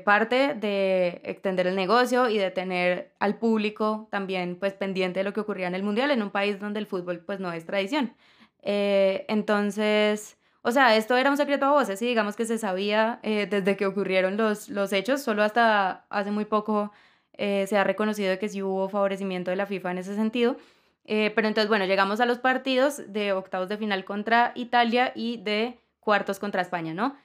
parte 0.05 0.55
de 0.55 1.21
extender 1.25 1.67
el 1.67 1.77
negocio 1.77 2.29
y 2.29 2.39
de 2.39 2.51
tener 2.51 3.13
al 3.21 3.39
público 3.39 4.09
también 4.11 4.57
pues 4.57 4.73
pendiente 4.73 5.21
de 5.21 5.25
lo 5.25 5.33
que 5.33 5.41
ocurría 5.41 5.69
en 5.69 5.75
el 5.75 5.83
Mundial 5.83 6.11
en 6.11 6.23
un 6.23 6.31
país 6.31 6.59
donde 6.59 6.81
el 6.81 6.87
fútbol 6.87 7.21
pues 7.21 7.39
no 7.39 7.53
es 7.53 7.65
tradición. 7.65 8.15
entonces 8.63 10.39
o 10.69 10.71
sea, 10.71 10.97
esto 10.97 11.17
era 11.17 11.31
un 11.31 11.37
secreto 11.37 11.67
a 11.67 11.71
voces 11.71 12.03
y 12.03 12.07
digamos 12.07 12.37
que 12.37 12.45
se 12.45 12.59
sabía 12.59 13.21
eh, 13.23 13.47
desde 13.49 13.77
que 13.77 13.87
ocurrieron 13.87 14.37
los, 14.37 14.69
los 14.69 14.93
hechos, 14.93 15.23
solo 15.23 15.43
hasta 15.43 16.05
hace 16.11 16.31
muy 16.31 16.45
poco 16.45 16.93
eh, 17.39 17.67
se 17.69 17.79
ha 17.79 17.85
reconocido 17.85 18.37
que 18.39 18.49
sí 18.49 18.63
hubo 18.63 18.89
favorecimiento 18.89 19.51
de 19.51 19.57
la 19.57 19.67
FIFA 19.67 19.93
en 19.93 19.99
ese 19.99 20.15
sentido. 20.15 20.57
Eh, 21.05 21.33
pero 21.35 21.49
entonces, 21.49 21.69
bueno, 21.69 21.87
llegamos 21.87 22.21
a 22.21 22.27
los 22.27 22.39
partidos 22.39 23.01
de 23.09 23.33
octavos 23.33 23.69
de 23.69 23.79
final 23.79 24.05
contra 24.05 24.53
Italia 24.55 25.13
y 25.15 25.39
de 25.39 25.79
cuartos 26.01 26.39
contra 26.39 26.61
España, 26.61 26.93
¿no? 26.93 27.17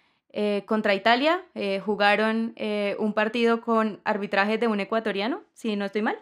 contra 0.65 0.95
Italia 0.95 1.41
jugaron 1.85 2.55
un 2.97 3.13
partido 3.13 3.61
con 3.61 3.99
arbitraje 4.03 4.57
de 4.57 4.67
un 4.67 4.79
ecuatoriano, 4.79 5.43
si 5.53 5.75
no 5.75 5.85
estoy 5.85 6.01
mal. 6.01 6.17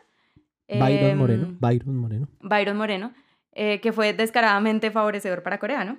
Byron 0.67 1.17
Moreno. 1.17 1.43
Em, 1.45 1.57
Byron 1.57 1.95
Moreno. 1.95 2.27
Byron 2.41 2.75
Moreno, 2.77 3.13
que 3.53 3.91
fue 3.93 4.11
descaradamente 4.11 4.91
favorecedor 4.91 5.43
para 5.43 5.59
Corea, 5.59 5.85
¿no? 5.85 5.97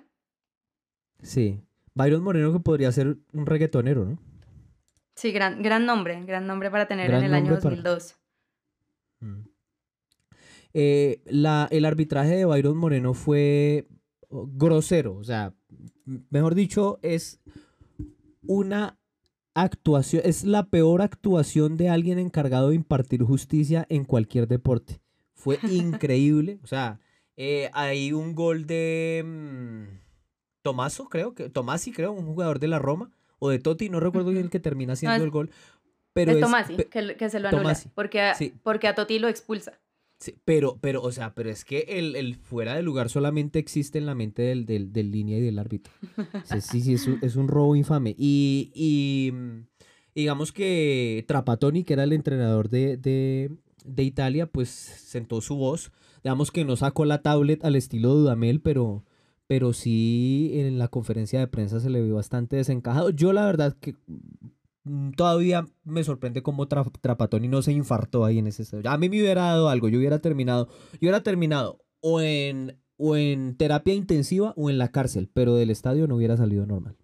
Sí. 1.23 1.63
Byron 1.95 2.23
Moreno 2.23 2.53
que 2.53 2.61
podría 2.61 2.93
ser 2.93 3.17
un 3.33 3.47
reggaetonero, 3.47 4.05
¿no? 4.05 4.19
Sí, 5.23 5.31
gran, 5.31 5.63
gran 5.63 5.87
nombre, 5.87 6.21
gran 6.25 6.49
nombre 6.49 6.69
para 6.69 6.89
tener 6.89 7.15
en 7.15 7.23
el 7.23 7.33
año 7.33 7.53
2002. 7.55 8.17
Mm. 9.21 9.43
Eh, 10.75 11.23
la, 11.27 11.69
el 11.71 11.85
arbitraje 11.85 12.35
de 12.35 12.45
Byron 12.45 12.77
Moreno 12.77 13.15
fue 13.15 13.87
grosero, 14.29 15.15
o 15.15 15.23
sea, 15.23 15.55
mejor 16.31 16.57
dicho, 16.57 16.99
es 17.03 17.41
una 18.49 18.99
actuación, 19.55 20.23
es 20.25 20.43
la 20.43 20.65
peor 20.65 21.03
actuación 21.03 21.77
de 21.77 21.89
alguien 21.89 22.19
encargado 22.19 22.71
de 22.71 22.75
impartir 22.75 23.23
justicia 23.23 23.87
en 23.89 24.05
cualquier 24.05 24.49
deporte. 24.49 25.01
Fue 25.35 25.57
increíble, 25.71 26.59
o 26.65 26.67
sea, 26.67 26.99
eh, 27.37 27.71
hay 27.75 28.13
un 28.13 28.35
gol 28.35 28.67
de... 28.67 29.23
Mm, 29.25 30.03
Tomaso, 30.63 31.09
creo 31.09 31.33
que, 31.35 31.49
Tomasi, 31.49 31.93
creo, 31.93 32.11
un 32.11 32.27
jugador 32.27 32.59
de 32.59 32.67
la 32.67 32.81
Roma, 32.81 33.13
o 33.43 33.51
de 33.51 33.59
Totti, 33.59 33.89
no 33.89 33.99
recuerdo 33.99 34.31
bien 34.31 34.45
el 34.45 34.51
que 34.51 34.61
termina 34.61 34.93
haciendo 34.93 35.25
el 35.25 35.31
gol. 35.31 35.51
Pero 36.13 36.31
es, 36.31 36.41
Tomasi, 36.41 36.77
que, 36.77 37.29
se 37.29 37.41
lo 37.41 37.49
anula. 37.49 37.77
Porque, 37.93 38.21
a, 38.21 38.37
porque 38.63 38.87
a 38.87 38.95
Toti 38.95 39.19
lo 39.19 39.27
expulsa. 39.27 39.81
Sí, 40.21 40.37
pero, 40.45 40.79
pero, 40.81 41.03
o 41.03 41.11
sea, 41.11 41.35
pero 41.35 41.51
es 41.51 41.65
que 41.65 41.81
el, 41.89 42.15
el, 42.15 42.37
fuera 42.37 42.77
de 42.77 42.83
lugar 42.83 43.09
solamente 43.09 43.59
existe 43.59 43.99
en 43.99 44.07
la 44.07 44.15
mente 44.15 44.43
del, 44.43 44.65
del, 44.65 44.93
del 44.93 45.11
línea 45.11 45.39
y 45.39 45.41
del 45.41 45.59
árbitro. 45.59 45.93
Sí, 46.61 46.81
sí, 46.83 46.95
es 46.95 47.09
un, 47.09 47.19
es 47.21 47.35
un 47.35 47.49
robo 47.49 47.75
infame. 47.75 48.15
Y, 48.17 48.71
y, 48.77 49.33
digamos 50.15 50.53
que 50.53 51.25
Trapatoni, 51.27 51.83
que 51.83 51.95
era 51.95 52.05
el 52.05 52.13
entrenador 52.13 52.69
de, 52.69 52.97
de, 52.97 53.51
de 53.85 54.03
Italia, 54.05 54.47
pues 54.47 54.69
sentó 54.69 55.41
su 55.41 55.57
voz. 55.57 55.91
Digamos 56.23 56.53
que 56.53 56.65
no 56.65 56.77
sacó 56.77 57.05
la 57.07 57.23
tablet 57.23 57.65
al 57.65 57.75
estilo 57.75 58.15
Dudamel, 58.15 58.61
pero, 58.61 59.03
pero 59.53 59.75
sí 59.75 60.53
en 60.55 60.79
la 60.79 60.89
conferencia 60.89 61.39
de 61.39 61.47
prensa 61.47 61.79
se 61.79 61.91
le 61.91 62.01
vio 62.01 62.15
bastante 62.15 62.57
desencajado. 62.57 63.11
Yo 63.11 63.35
la 63.35 63.45
verdad 63.45 63.77
que 63.79 63.97
mm, 64.85 65.11
todavía 65.11 65.67
me 65.85 66.03
sorprende 66.05 66.43
cómo 66.43 66.69
Trapatoni 66.69 67.49
no 67.49 67.61
se 67.61 67.73
infartó 67.73 68.25
ahí 68.25 68.39
en 68.39 68.47
ese 68.47 68.63
estadio. 68.63 68.89
A 68.89 68.97
mí 68.97 69.11
me 69.11 69.21
hubiera 69.21 69.43
dado 69.43 69.69
algo, 69.69 69.91
yo 69.91 69.99
hubiera 69.99 70.21
terminado, 70.21 70.69
yo 70.93 71.01
hubiera 71.03 71.23
terminado 71.23 71.85
o 72.01 72.23
en, 72.23 72.81
o 72.97 73.15
en 73.15 73.55
terapia 73.59 73.93
intensiva 73.93 74.55
o 74.57 74.71
en 74.71 74.79
la 74.79 74.89
cárcel, 74.89 75.29
pero 75.35 75.55
del 75.55 75.69
estadio 75.69 76.07
no 76.07 76.17
hubiera 76.17 76.39
salido 76.39 76.65
normal. 76.65 76.97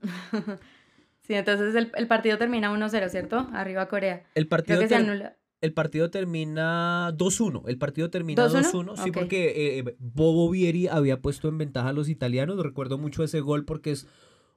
sí, 1.20 1.34
entonces 1.34 1.74
el, 1.74 2.06
partido 2.06 2.38
termina 2.38 2.72
1-0, 2.72 3.10
¿cierto? 3.10 3.46
Arriba 3.52 3.88
Corea. 3.88 4.22
El 4.34 4.48
partido 4.48 4.88
se 4.88 4.94
anula 4.94 5.36
el 5.60 5.72
partido 5.72 6.10
termina 6.10 7.12
2-1. 7.16 7.64
El 7.66 7.78
partido 7.78 8.10
termina 8.10 8.48
2-1, 8.48 8.96
sí, 9.02 9.10
porque 9.10 9.78
eh, 9.78 9.96
Bobo 9.98 10.48
Vieri 10.50 10.88
había 10.88 11.20
puesto 11.20 11.48
en 11.48 11.58
ventaja 11.58 11.90
a 11.90 11.92
los 11.92 12.08
italianos. 12.08 12.58
Recuerdo 12.58 12.98
mucho 12.98 13.22
ese 13.22 13.40
gol 13.40 13.64
porque 13.64 13.92
es 13.92 14.06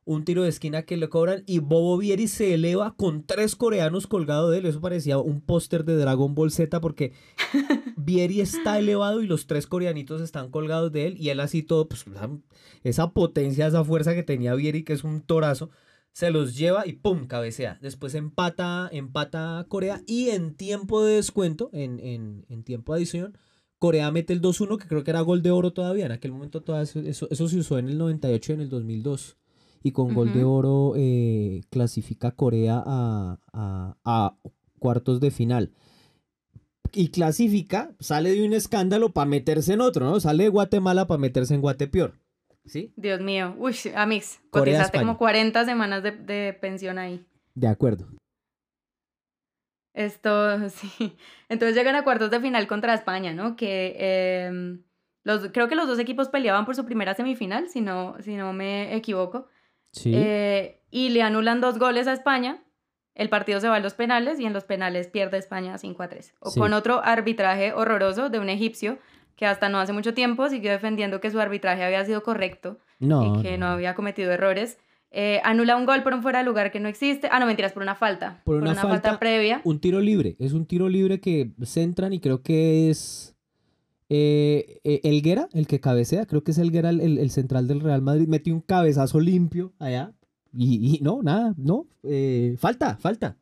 un 0.06 0.26
tiro 0.26 0.44
de 0.44 0.50
esquina 0.50 0.84
que 0.84 0.98
le 0.98 1.08
cobran 1.08 1.44
y 1.46 1.60
Bobo 1.60 1.98
Vieri 1.98 2.28
se 2.28 2.54
eleva 2.54 2.94
con 2.96 3.24
tres 3.24 3.56
coreanos 3.56 4.08
colgados 4.08 4.52
de 4.52 4.60
él. 4.60 4.66
Eso 4.66 4.82
parecía 4.82 5.18
un 5.18 5.42
póster 5.42 5.84
de 5.84 5.98
Dragon 5.98 6.36
Ball 6.36 6.52
Z 6.52 6.80
porque 6.80 7.14
Vieri 7.98 8.42
está 8.42 8.80
elevado 8.80 9.22
y 9.22 9.28
los 9.28 9.48
tres 9.48 9.68
coreanitos 9.68 10.22
están 10.22 10.52
colgados 10.52 10.92
de 10.92 11.08
él 11.08 11.18
y 11.18 11.30
él 11.30 11.40
así 11.40 11.64
todo, 11.64 11.88
pues 11.88 12.06
esa 12.84 13.12
potencia, 13.12 13.68
esa 13.68 13.84
fuerza 13.84 14.14
que 14.14 14.24
tenía 14.24 14.56
Vieri, 14.56 14.84
que 14.84 14.94
es 14.94 15.04
un 15.04 15.22
torazo 15.22 15.70
se 16.14 16.32
los 16.32 16.56
lleva 16.56 16.88
y 16.88 16.94
¡pum! 16.94 17.28
cabecea. 17.28 17.78
Después 17.82 18.16
empata, 18.16 18.90
empata 18.92 19.66
Corea 19.68 20.02
y 20.08 20.30
en 20.30 20.56
tiempo 20.56 21.04
de 21.04 21.16
descuento, 21.16 21.70
en, 21.74 22.00
en, 22.00 22.46
en 22.48 22.64
tiempo 22.64 22.94
de 22.94 23.00
adición, 23.00 23.38
Corea 23.80 24.10
mete 24.12 24.32
el 24.32 24.42
2-1, 24.42 24.78
que 24.78 24.88
creo 24.88 25.04
que 25.04 25.12
era 25.12 25.22
gol 25.22 25.42
de 25.42 25.52
oro 25.52 25.74
todavía. 25.74 26.06
En 26.06 26.14
aquel 26.14 26.32
momento 26.32 26.62
todo 26.62 26.82
eso, 26.82 27.00
eso, 27.02 27.28
se 27.30 27.58
usó 27.58 27.78
en 27.78 27.90
el 27.90 27.98
98 27.98 28.54
y 28.54 28.56
en 28.56 28.62
el 28.62 28.70
2002. 28.70 29.38
Y 29.86 29.92
con 29.92 30.14
gol 30.14 30.32
de 30.32 30.46
oro 30.46 30.94
eh, 30.96 31.64
clasifica 31.70 32.32
Corea 32.32 32.82
a, 32.86 33.40
a, 33.52 33.98
a 34.06 34.38
cuartos 34.80 35.20
de 35.20 35.30
final 35.30 35.74
y 36.94 37.10
clasifica, 37.10 37.96
sale 38.00 38.36
de 38.36 38.46
un 38.46 38.54
escándalo 38.54 39.14
para 39.14 39.26
meterse 39.26 39.74
en 39.74 39.82
otro, 39.82 40.06
¿no? 40.06 40.20
Sale 40.20 40.44
de 40.44 40.50
Guatemala 40.50 41.08
para 41.08 41.18
meterse 41.18 41.56
en 41.56 41.62
Guatepeor. 41.62 42.14
¿Sí? 42.66 42.94
Dios 42.96 43.20
mío. 43.20 43.56
Uy, 43.58 43.76
Amix, 43.96 44.42
cotizaste 44.50 45.00
como 45.00 45.18
40 45.18 45.66
semanas 45.66 46.04
de, 46.04 46.58
pensión 46.60 46.98
ahí. 46.98 47.26
De 47.56 47.68
acuerdo. 47.68 48.08
Esto, 49.94 50.70
sí. 50.70 51.18
Entonces 51.50 51.76
llegan 51.76 51.96
a 51.96 52.04
cuartos 52.04 52.32
de 52.32 52.40
final 52.40 52.68
contra 52.68 52.94
España, 52.94 53.34
¿no? 53.34 53.56
Que 53.56 54.46
em, 54.48 54.84
los, 55.24 55.50
creo 55.52 55.68
que 55.68 55.76
los 55.76 55.88
dos 55.88 56.00
equipos 56.00 56.30
peleaban 56.30 56.66
por 56.66 56.76
su 56.76 56.86
primera 56.86 57.14
semifinal, 57.14 57.70
si 57.70 57.82
no, 57.82 58.16
si 58.22 58.36
no 58.36 58.54
me 58.54 58.96
equivoco. 58.96 59.48
Sí. 59.92 60.14
Eh, 60.16 60.82
y 60.90 61.10
le 61.10 61.22
anulan 61.22 61.62
dos 61.62 61.78
goles 61.78 62.08
a 62.08 62.14
España. 62.14 62.64
El 63.14 63.30
partido 63.30 63.60
se 63.60 63.70
va 63.70 63.76
a 63.76 63.80
los 63.80 63.94
penales 63.94 64.40
y 64.40 64.46
en 64.46 64.54
los 64.54 64.64
penales 64.64 65.08
pierde 65.08 65.38
España 65.38 65.78
5 65.78 66.02
a 66.02 66.08
3. 66.08 66.34
O 66.40 66.52
con 66.54 66.74
otro 66.74 67.04
arbitraje 67.04 67.72
horroroso 67.74 68.30
de 68.30 68.40
un 68.40 68.50
egipcio 68.50 68.98
que 69.36 69.46
hasta 69.46 69.70
no 69.70 69.80
hace 69.80 69.94
mucho 69.94 70.14
tiempo 70.14 70.50
siguió 70.50 70.72
defendiendo 70.72 71.20
que 71.20 71.32
su 71.32 71.40
arbitraje 71.40 71.84
había 71.84 72.06
sido 72.06 72.24
correcto 72.24 72.80
y 73.00 73.42
que 73.42 73.58
no, 73.58 73.68
había 73.68 73.96
cometido 73.96 74.32
errores. 74.32 74.78
Eh, 75.16 75.42
anula 75.44 75.78
un 75.78 75.86
gol 75.86 76.02
por 76.02 76.14
un 76.14 76.24
fuera 76.24 76.40
de 76.40 76.46
lugar 76.46 76.72
que 76.72 76.80
no 76.80 76.88
existe. 76.88 77.30
Ah, 77.32 77.40
no, 77.40 77.46
mentiras, 77.46 77.72
por 77.72 77.84
una 77.84 77.96
falta. 77.96 78.42
Por 78.46 78.56
una, 78.56 78.74
falta, 78.74 79.20
previa. 79.20 79.62
Un 79.64 79.80
tiro 79.80 80.00
libre. 80.00 80.36
Es 80.40 80.54
un 80.54 80.66
tiro 80.66 80.90
libre 80.90 81.20
que 81.20 81.52
centran 81.64 82.14
y 82.14 82.20
creo 82.20 82.42
que 82.42 82.90
es 82.90 83.36
eh, 84.10 84.80
eh, 84.84 85.02
Elguera, 85.04 85.50
el 85.54 85.68
que 85.68 85.80
cabecea. 85.80 86.26
Creo 86.26 86.44
que 86.44 86.52
es 86.52 86.58
Elguera 86.58 86.90
el, 86.90 87.20
el, 87.20 87.30
central 87.30 87.68
del 87.68 87.82
Real 87.82 88.02
Madrid. 88.02 88.28
Metió 88.28 88.56
un 88.56 88.62
cabezazo 88.62 89.20
limpio 89.20 89.74
allá. 89.78 90.14
Y, 90.52 90.98
y 90.98 91.00
no, 91.04 91.22
nada, 91.22 91.54
no. 91.58 91.86
falta, 92.58 92.98
falta. 92.98 93.38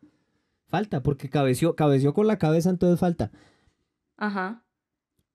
Falta, 0.68 1.04
porque 1.04 1.30
cabeció, 1.30 1.76
cabeció 1.76 2.14
con 2.14 2.28
la 2.28 2.38
cabeza, 2.38 2.70
entonces 2.70 3.00
falta. 3.00 3.32
Ajá. 4.18 4.64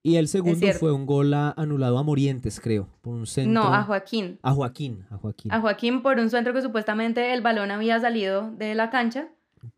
Y 0.07 0.19
el 0.19 0.29
segundo 0.29 0.65
fue 0.79 0.93
un 0.93 1.05
gol 1.05 1.35
anulado 1.35 1.99
a 1.99 2.05
Morientes, 2.05 2.61
creo, 2.61 2.89
por 3.01 3.13
un 3.13 3.27
centro. 3.27 3.53
No, 3.53 3.75
a 3.75 3.83
Joaquín. 3.83 4.39
A 4.41 4.53
Joaquín, 4.53 5.05
a 5.11 5.17
Joaquín. 5.17 5.53
A 5.53 5.61
Joaquín 5.61 6.01
por 6.01 6.21
un 6.21 6.31
centro 6.31 6.55
que 6.55 6.63
supuestamente 6.63 7.35
el 7.35 7.43
balón 7.43 7.73
había 7.73 7.99
salido 7.99 8.53
de 8.53 8.77
la 8.77 8.91
cancha, 8.91 9.27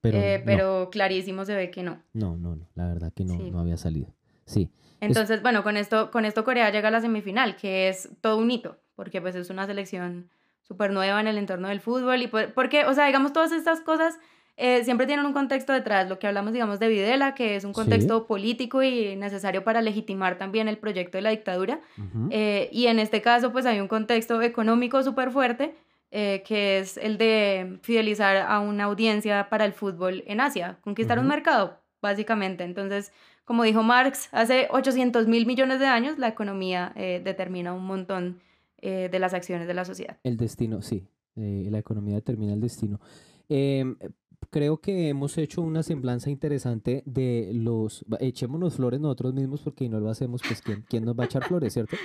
pero, 0.03 0.19
eh, 0.19 0.43
pero 0.45 0.91
clarísimo 0.93 1.47
se 1.47 1.55
ve 1.55 1.71
que 1.71 1.83
no. 1.83 2.03
No, 2.12 2.37
no, 2.37 2.57
no, 2.57 2.69
la 2.75 2.88
verdad 2.88 3.11
que 3.14 3.25
no, 3.25 3.38
no 3.38 3.59
había 3.59 3.79
salido. 3.79 4.14
Sí. 4.45 4.71
Entonces, 5.01 5.41
bueno, 5.41 5.62
con 5.62 5.79
esto, 5.79 6.11
con 6.11 6.27
esto 6.27 6.45
Corea 6.45 6.71
llega 6.71 6.88
a 6.88 6.91
la 6.91 7.01
semifinal, 7.01 7.57
que 7.57 7.88
es 7.88 8.11
todo 8.21 8.37
un 8.37 8.51
hito, 8.51 8.77
porque 8.97 9.23
pues 9.23 9.35
es 9.35 9.49
una 9.49 9.67
selección 9.67 10.29
súper 10.61 10.93
nueva 10.93 11.23
en 11.23 11.29
el 11.29 11.38
entorno 11.38 11.69
del 11.69 11.81
fútbol 11.81 12.21
y 12.21 12.27
porque, 12.27 12.85
o 12.85 12.93
sea, 12.93 13.07
digamos 13.07 13.33
todas 13.33 13.53
estas 13.53 13.81
cosas 13.81 14.19
eh, 14.61 14.83
siempre 14.83 15.07
tienen 15.07 15.25
un 15.25 15.33
contexto 15.33 15.73
detrás, 15.73 16.09
lo 16.09 16.18
que 16.18 16.27
hablamos, 16.27 16.53
digamos, 16.53 16.81
de 16.81 16.88
Videla, 16.88 17.37
que 17.37 17.55
es 17.55 17.62
un 17.62 17.73
contexto 17.73 18.27
político 18.27 18.83
y 18.83 19.14
necesario 19.14 19.62
para 19.62 19.83
legitimar 19.83 20.37
también 20.37 20.66
el 20.66 20.79
proyecto 20.79 21.16
de 21.16 21.23
la 21.23 21.31
dictadura. 21.31 21.81
Eh, 22.31 22.68
y 22.73 22.88
en 22.88 22.99
este 22.99 23.23
caso, 23.23 23.53
pues 23.53 23.66
hay 23.66 23.79
un 23.79 23.87
contexto 23.87 24.42
económico 24.42 25.01
súper 25.05 25.31
fuerte, 25.31 25.77
eh, 26.11 26.42
que 26.44 26.81
es 26.81 26.97
el 26.97 27.18
de 27.18 27.79
fidelizar 27.83 28.37
a 28.38 28.59
una 28.59 28.85
audiencia 28.85 29.49
para 29.49 29.64
el 29.64 29.73
fútbol 29.73 30.25
en 30.27 30.40
Asia, 30.40 30.79
conquistar 30.81 31.21
un 31.21 31.29
mercado, 31.29 31.79
básicamente. 32.03 32.64
Entonces, 32.64 33.12
como 33.44 33.62
dijo 33.62 33.85
Marx, 33.85 34.29
hace 34.33 34.66
800 34.73 35.29
mil 35.29 35.47
millones 35.47 35.79
de 35.79 35.87
años 35.87 36.18
la 36.18 36.27
economía 36.27 36.92
determina 36.97 37.73
un 37.73 37.87
montón 37.87 38.40
de 38.83 39.18
las 39.21 39.35
acciones 39.35 39.68
de 39.68 39.75
la 39.75 39.85
sociedad. 39.85 40.16
El 40.25 40.37
destino, 40.37 40.83
sí. 40.83 41.07
la 41.37 41.79
economía 41.79 42.16
determina 42.16 42.55
el 42.55 42.61
destino. 42.61 42.99
Em, 43.49 43.97
creo 44.51 44.81
que 44.81 45.09
hemos 45.09 45.37
hecho 45.38 45.62
una 45.62 45.83
semblanza 45.83 46.31
interesante 46.31 47.03
de 47.07 47.51
los... 47.53 48.05
Echémonos 48.20 48.77
flores 48.77 49.01
nosotros 49.01 49.35
mismos 49.35 49.61
porque 49.62 49.88
no 49.88 50.01
lo 50.01 50.11
hacemos, 50.11 50.42
pues 50.46 50.62
¿quién, 50.62 50.85
quién 50.88 51.05
nos 51.05 51.18
va 51.18 51.24
a 51.24 51.27
echar 51.27 51.44
flores, 51.44 51.72
cierto? 51.72 51.96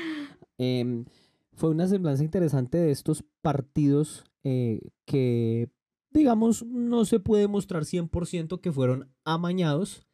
Em, 0.57 1.05
fue 1.53 1.69
una 1.69 1.87
semblanza 1.87 2.23
interesante 2.23 2.77
de 2.77 2.91
estos 2.91 3.23
partidos 3.41 4.23
eh, 4.43 4.81
que, 5.05 5.69
digamos, 6.11 6.65
no 6.65 7.05
se 7.05 7.19
puede 7.19 7.47
mostrar 7.47 7.83
100% 7.83 8.59
que 8.59 8.71
fueron 8.71 9.09
amañados, 9.23 10.05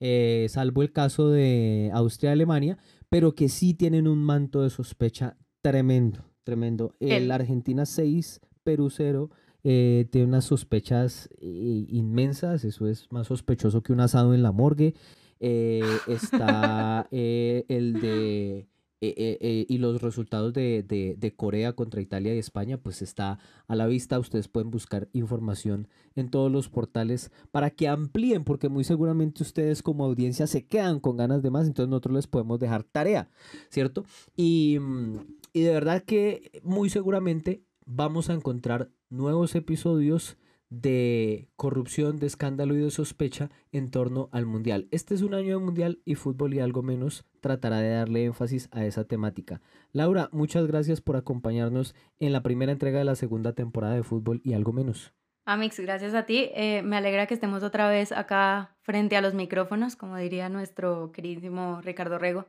eh, 0.00 0.46
salvo 0.50 0.82
el 0.82 0.92
caso 0.92 1.30
de 1.30 1.90
Austria-Alemania, 1.92 2.78
pero 3.08 3.34
que 3.34 3.48
sí 3.48 3.74
tienen 3.74 4.08
un 4.08 4.22
manto 4.22 4.62
de 4.62 4.70
sospecha 4.70 5.36
tremendo, 5.62 6.24
tremendo. 6.44 6.94
El 7.00 7.30
Argentina 7.30 7.86
6, 7.86 8.40
Perú 8.62 8.90
0 8.90 9.30
eh, 9.66 10.06
tiene 10.10 10.26
unas 10.28 10.44
sospechas 10.44 11.30
eh, 11.40 11.86
inmensas, 11.88 12.64
eso 12.64 12.86
es 12.86 13.10
más 13.10 13.28
sospechoso 13.28 13.82
que 13.82 13.94
un 13.94 14.00
asado 14.00 14.34
en 14.34 14.42
la 14.42 14.52
morgue. 14.52 14.94
Eh, 15.40 15.80
está 16.06 17.08
el 17.10 18.00
de... 18.00 18.68
y 19.00 19.78
los 19.78 20.02
resultados 20.02 20.52
de, 20.52 20.82
de, 20.82 21.34
Corea 21.34 21.72
contra 21.72 22.02
Italia 22.02 22.34
y 22.34 22.38
España, 22.38 22.76
pues 22.76 23.00
está 23.00 23.38
a 23.66 23.74
la 23.74 23.86
vista. 23.86 24.18
Ustedes 24.18 24.48
pueden 24.48 24.70
buscar 24.70 25.08
información 25.14 25.88
en 26.14 26.28
todos 26.28 26.52
los 26.52 26.68
portales 26.68 27.32
para 27.50 27.70
que 27.70 27.88
amplíen, 27.88 28.44
porque 28.44 28.68
muy 28.68 28.84
seguramente 28.84 29.42
ustedes 29.42 29.82
como 29.82 30.04
audiencia 30.04 30.46
se 30.46 30.66
quedan 30.66 31.00
con 31.00 31.16
ganas 31.16 31.42
de 31.42 31.50
más, 31.50 31.66
entonces 31.66 31.88
nosotros 31.88 32.16
les 32.16 32.26
podemos 32.26 32.60
dejar 32.60 32.84
tarea, 32.84 33.30
¿cierto? 33.70 34.04
Y, 34.36 34.78
mm, 34.78 35.20
y 35.54 35.62
de 35.62 35.72
verdad 35.72 36.02
que 36.02 36.60
muy 36.62 36.90
seguramente 36.90 37.62
vamos 37.86 38.30
a 38.30 38.34
encontrar 38.34 38.90
nuevos 39.10 39.54
episodios 39.54 40.36
de 40.70 41.48
corrupción, 41.56 42.18
de 42.18 42.26
escándalo 42.26 42.74
y 42.74 42.78
de 42.78 42.90
sospecha 42.90 43.50
en 43.70 43.90
torno 43.90 44.28
al 44.32 44.46
Mundial. 44.46 44.88
Este 44.90 45.14
es 45.14 45.22
un 45.22 45.34
año 45.34 45.58
de 45.58 45.64
Mundial 45.64 46.00
y 46.04 46.16
fútbol 46.16 46.54
y 46.54 46.60
algo 46.60 46.82
menos 46.82 47.24
tratará 47.40 47.78
de 47.78 47.90
darle 47.90 48.24
énfasis 48.24 48.68
a 48.72 48.84
esa 48.84 49.04
temática. 49.04 49.60
Laura, 49.92 50.28
muchas 50.32 50.66
gracias 50.66 51.00
por 51.00 51.16
acompañarnos 51.16 51.94
en 52.18 52.32
la 52.32 52.42
primera 52.42 52.72
entrega 52.72 52.98
de 52.98 53.04
la 53.04 53.14
segunda 53.14 53.52
temporada 53.52 53.94
de 53.94 54.02
fútbol 54.02 54.40
y 54.44 54.54
algo 54.54 54.72
menos. 54.72 55.12
Amix, 55.46 55.78
gracias 55.78 56.14
a 56.14 56.24
ti. 56.24 56.50
Eh, 56.54 56.82
me 56.82 56.96
alegra 56.96 57.26
que 57.26 57.34
estemos 57.34 57.62
otra 57.62 57.88
vez 57.88 58.12
acá 58.12 58.74
frente 58.80 59.16
a 59.16 59.20
los 59.20 59.34
micrófonos, 59.34 59.94
como 59.94 60.16
diría 60.16 60.48
nuestro 60.48 61.12
queridísimo 61.12 61.82
Ricardo 61.82 62.18
Rego. 62.18 62.46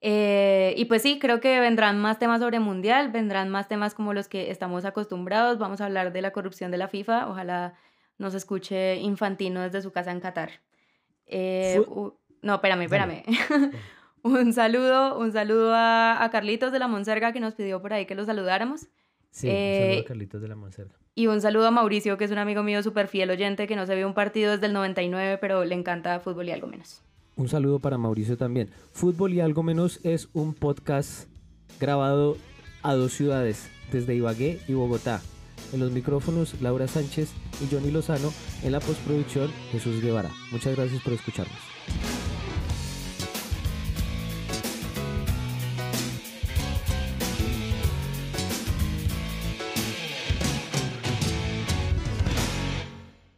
Eh, 0.00 0.74
y 0.76 0.84
pues 0.84 1.02
sí, 1.02 1.18
creo 1.18 1.40
que 1.40 1.58
vendrán 1.60 1.98
más 1.98 2.18
temas 2.18 2.40
sobre 2.40 2.60
Mundial, 2.60 3.10
vendrán 3.10 3.48
más 3.48 3.68
temas 3.68 3.94
como 3.94 4.14
los 4.14 4.28
que 4.28 4.50
estamos 4.50 4.84
acostumbrados. 4.84 5.58
Vamos 5.58 5.80
a 5.80 5.86
hablar 5.86 6.12
de 6.12 6.22
la 6.22 6.32
corrupción 6.32 6.70
de 6.70 6.78
la 6.78 6.88
FIFA. 6.88 7.28
Ojalá 7.28 7.74
nos 8.18 8.34
escuche 8.34 8.96
Infantino 8.96 9.60
desde 9.60 9.82
su 9.82 9.92
casa 9.92 10.10
en 10.12 10.20
Qatar. 10.20 10.50
Eh, 11.26 11.80
no, 12.42 12.54
espérame, 12.54 12.82
espérame. 12.82 13.22
un 14.22 14.52
saludo, 14.52 15.18
un 15.18 15.32
saludo 15.32 15.74
a, 15.74 16.22
a, 16.22 16.30
Carlitos 16.30 16.72
de 16.72 16.78
la 16.78 16.88
Monserga 16.88 17.32
que 17.32 17.40
nos 17.40 17.54
pidió 17.54 17.82
por 17.82 17.92
ahí 17.92 18.06
que 18.06 18.14
lo 18.14 18.24
saludáramos. 18.24 18.88
Sí, 19.30 19.48
un 19.48 19.52
saludo 19.52 19.90
a 19.90 20.00
eh, 20.00 20.04
Carlitos 20.06 20.42
de 20.42 20.48
la 20.48 20.56
Monserga. 20.56 20.94
Y 21.14 21.26
un 21.26 21.40
saludo 21.40 21.66
a 21.66 21.70
Mauricio, 21.72 22.16
que 22.16 22.24
es 22.24 22.30
un 22.30 22.38
amigo 22.38 22.62
mío 22.62 22.82
súper 22.82 23.08
fiel 23.08 23.30
oyente, 23.30 23.66
que 23.66 23.74
no 23.74 23.86
se 23.86 23.94
ve 23.96 24.04
un 24.04 24.14
partido 24.14 24.52
desde 24.52 24.66
el 24.66 24.72
99, 24.72 25.38
pero 25.38 25.64
le 25.64 25.74
encanta 25.74 26.20
fútbol 26.20 26.48
y 26.48 26.52
algo 26.52 26.68
menos. 26.68 27.02
Un 27.38 27.48
saludo 27.48 27.78
para 27.78 27.98
Mauricio 27.98 28.36
también. 28.36 28.68
Fútbol 28.92 29.32
y 29.32 29.40
algo 29.40 29.62
menos 29.62 30.00
es 30.02 30.28
un 30.32 30.54
podcast 30.54 31.28
grabado 31.78 32.36
a 32.82 32.94
dos 32.94 33.12
ciudades, 33.12 33.68
desde 33.92 34.16
Ibagué 34.16 34.60
y 34.66 34.72
Bogotá. 34.72 35.22
En 35.72 35.78
los 35.78 35.92
micrófonos, 35.92 36.60
Laura 36.60 36.88
Sánchez 36.88 37.30
y 37.62 37.72
Johnny 37.72 37.92
Lozano. 37.92 38.32
En 38.64 38.72
la 38.72 38.80
postproducción, 38.80 39.52
Jesús 39.70 40.02
Guevara. 40.02 40.30
Muchas 40.50 40.74
gracias 40.74 41.00
por 41.02 41.12
escucharnos. 41.12 42.17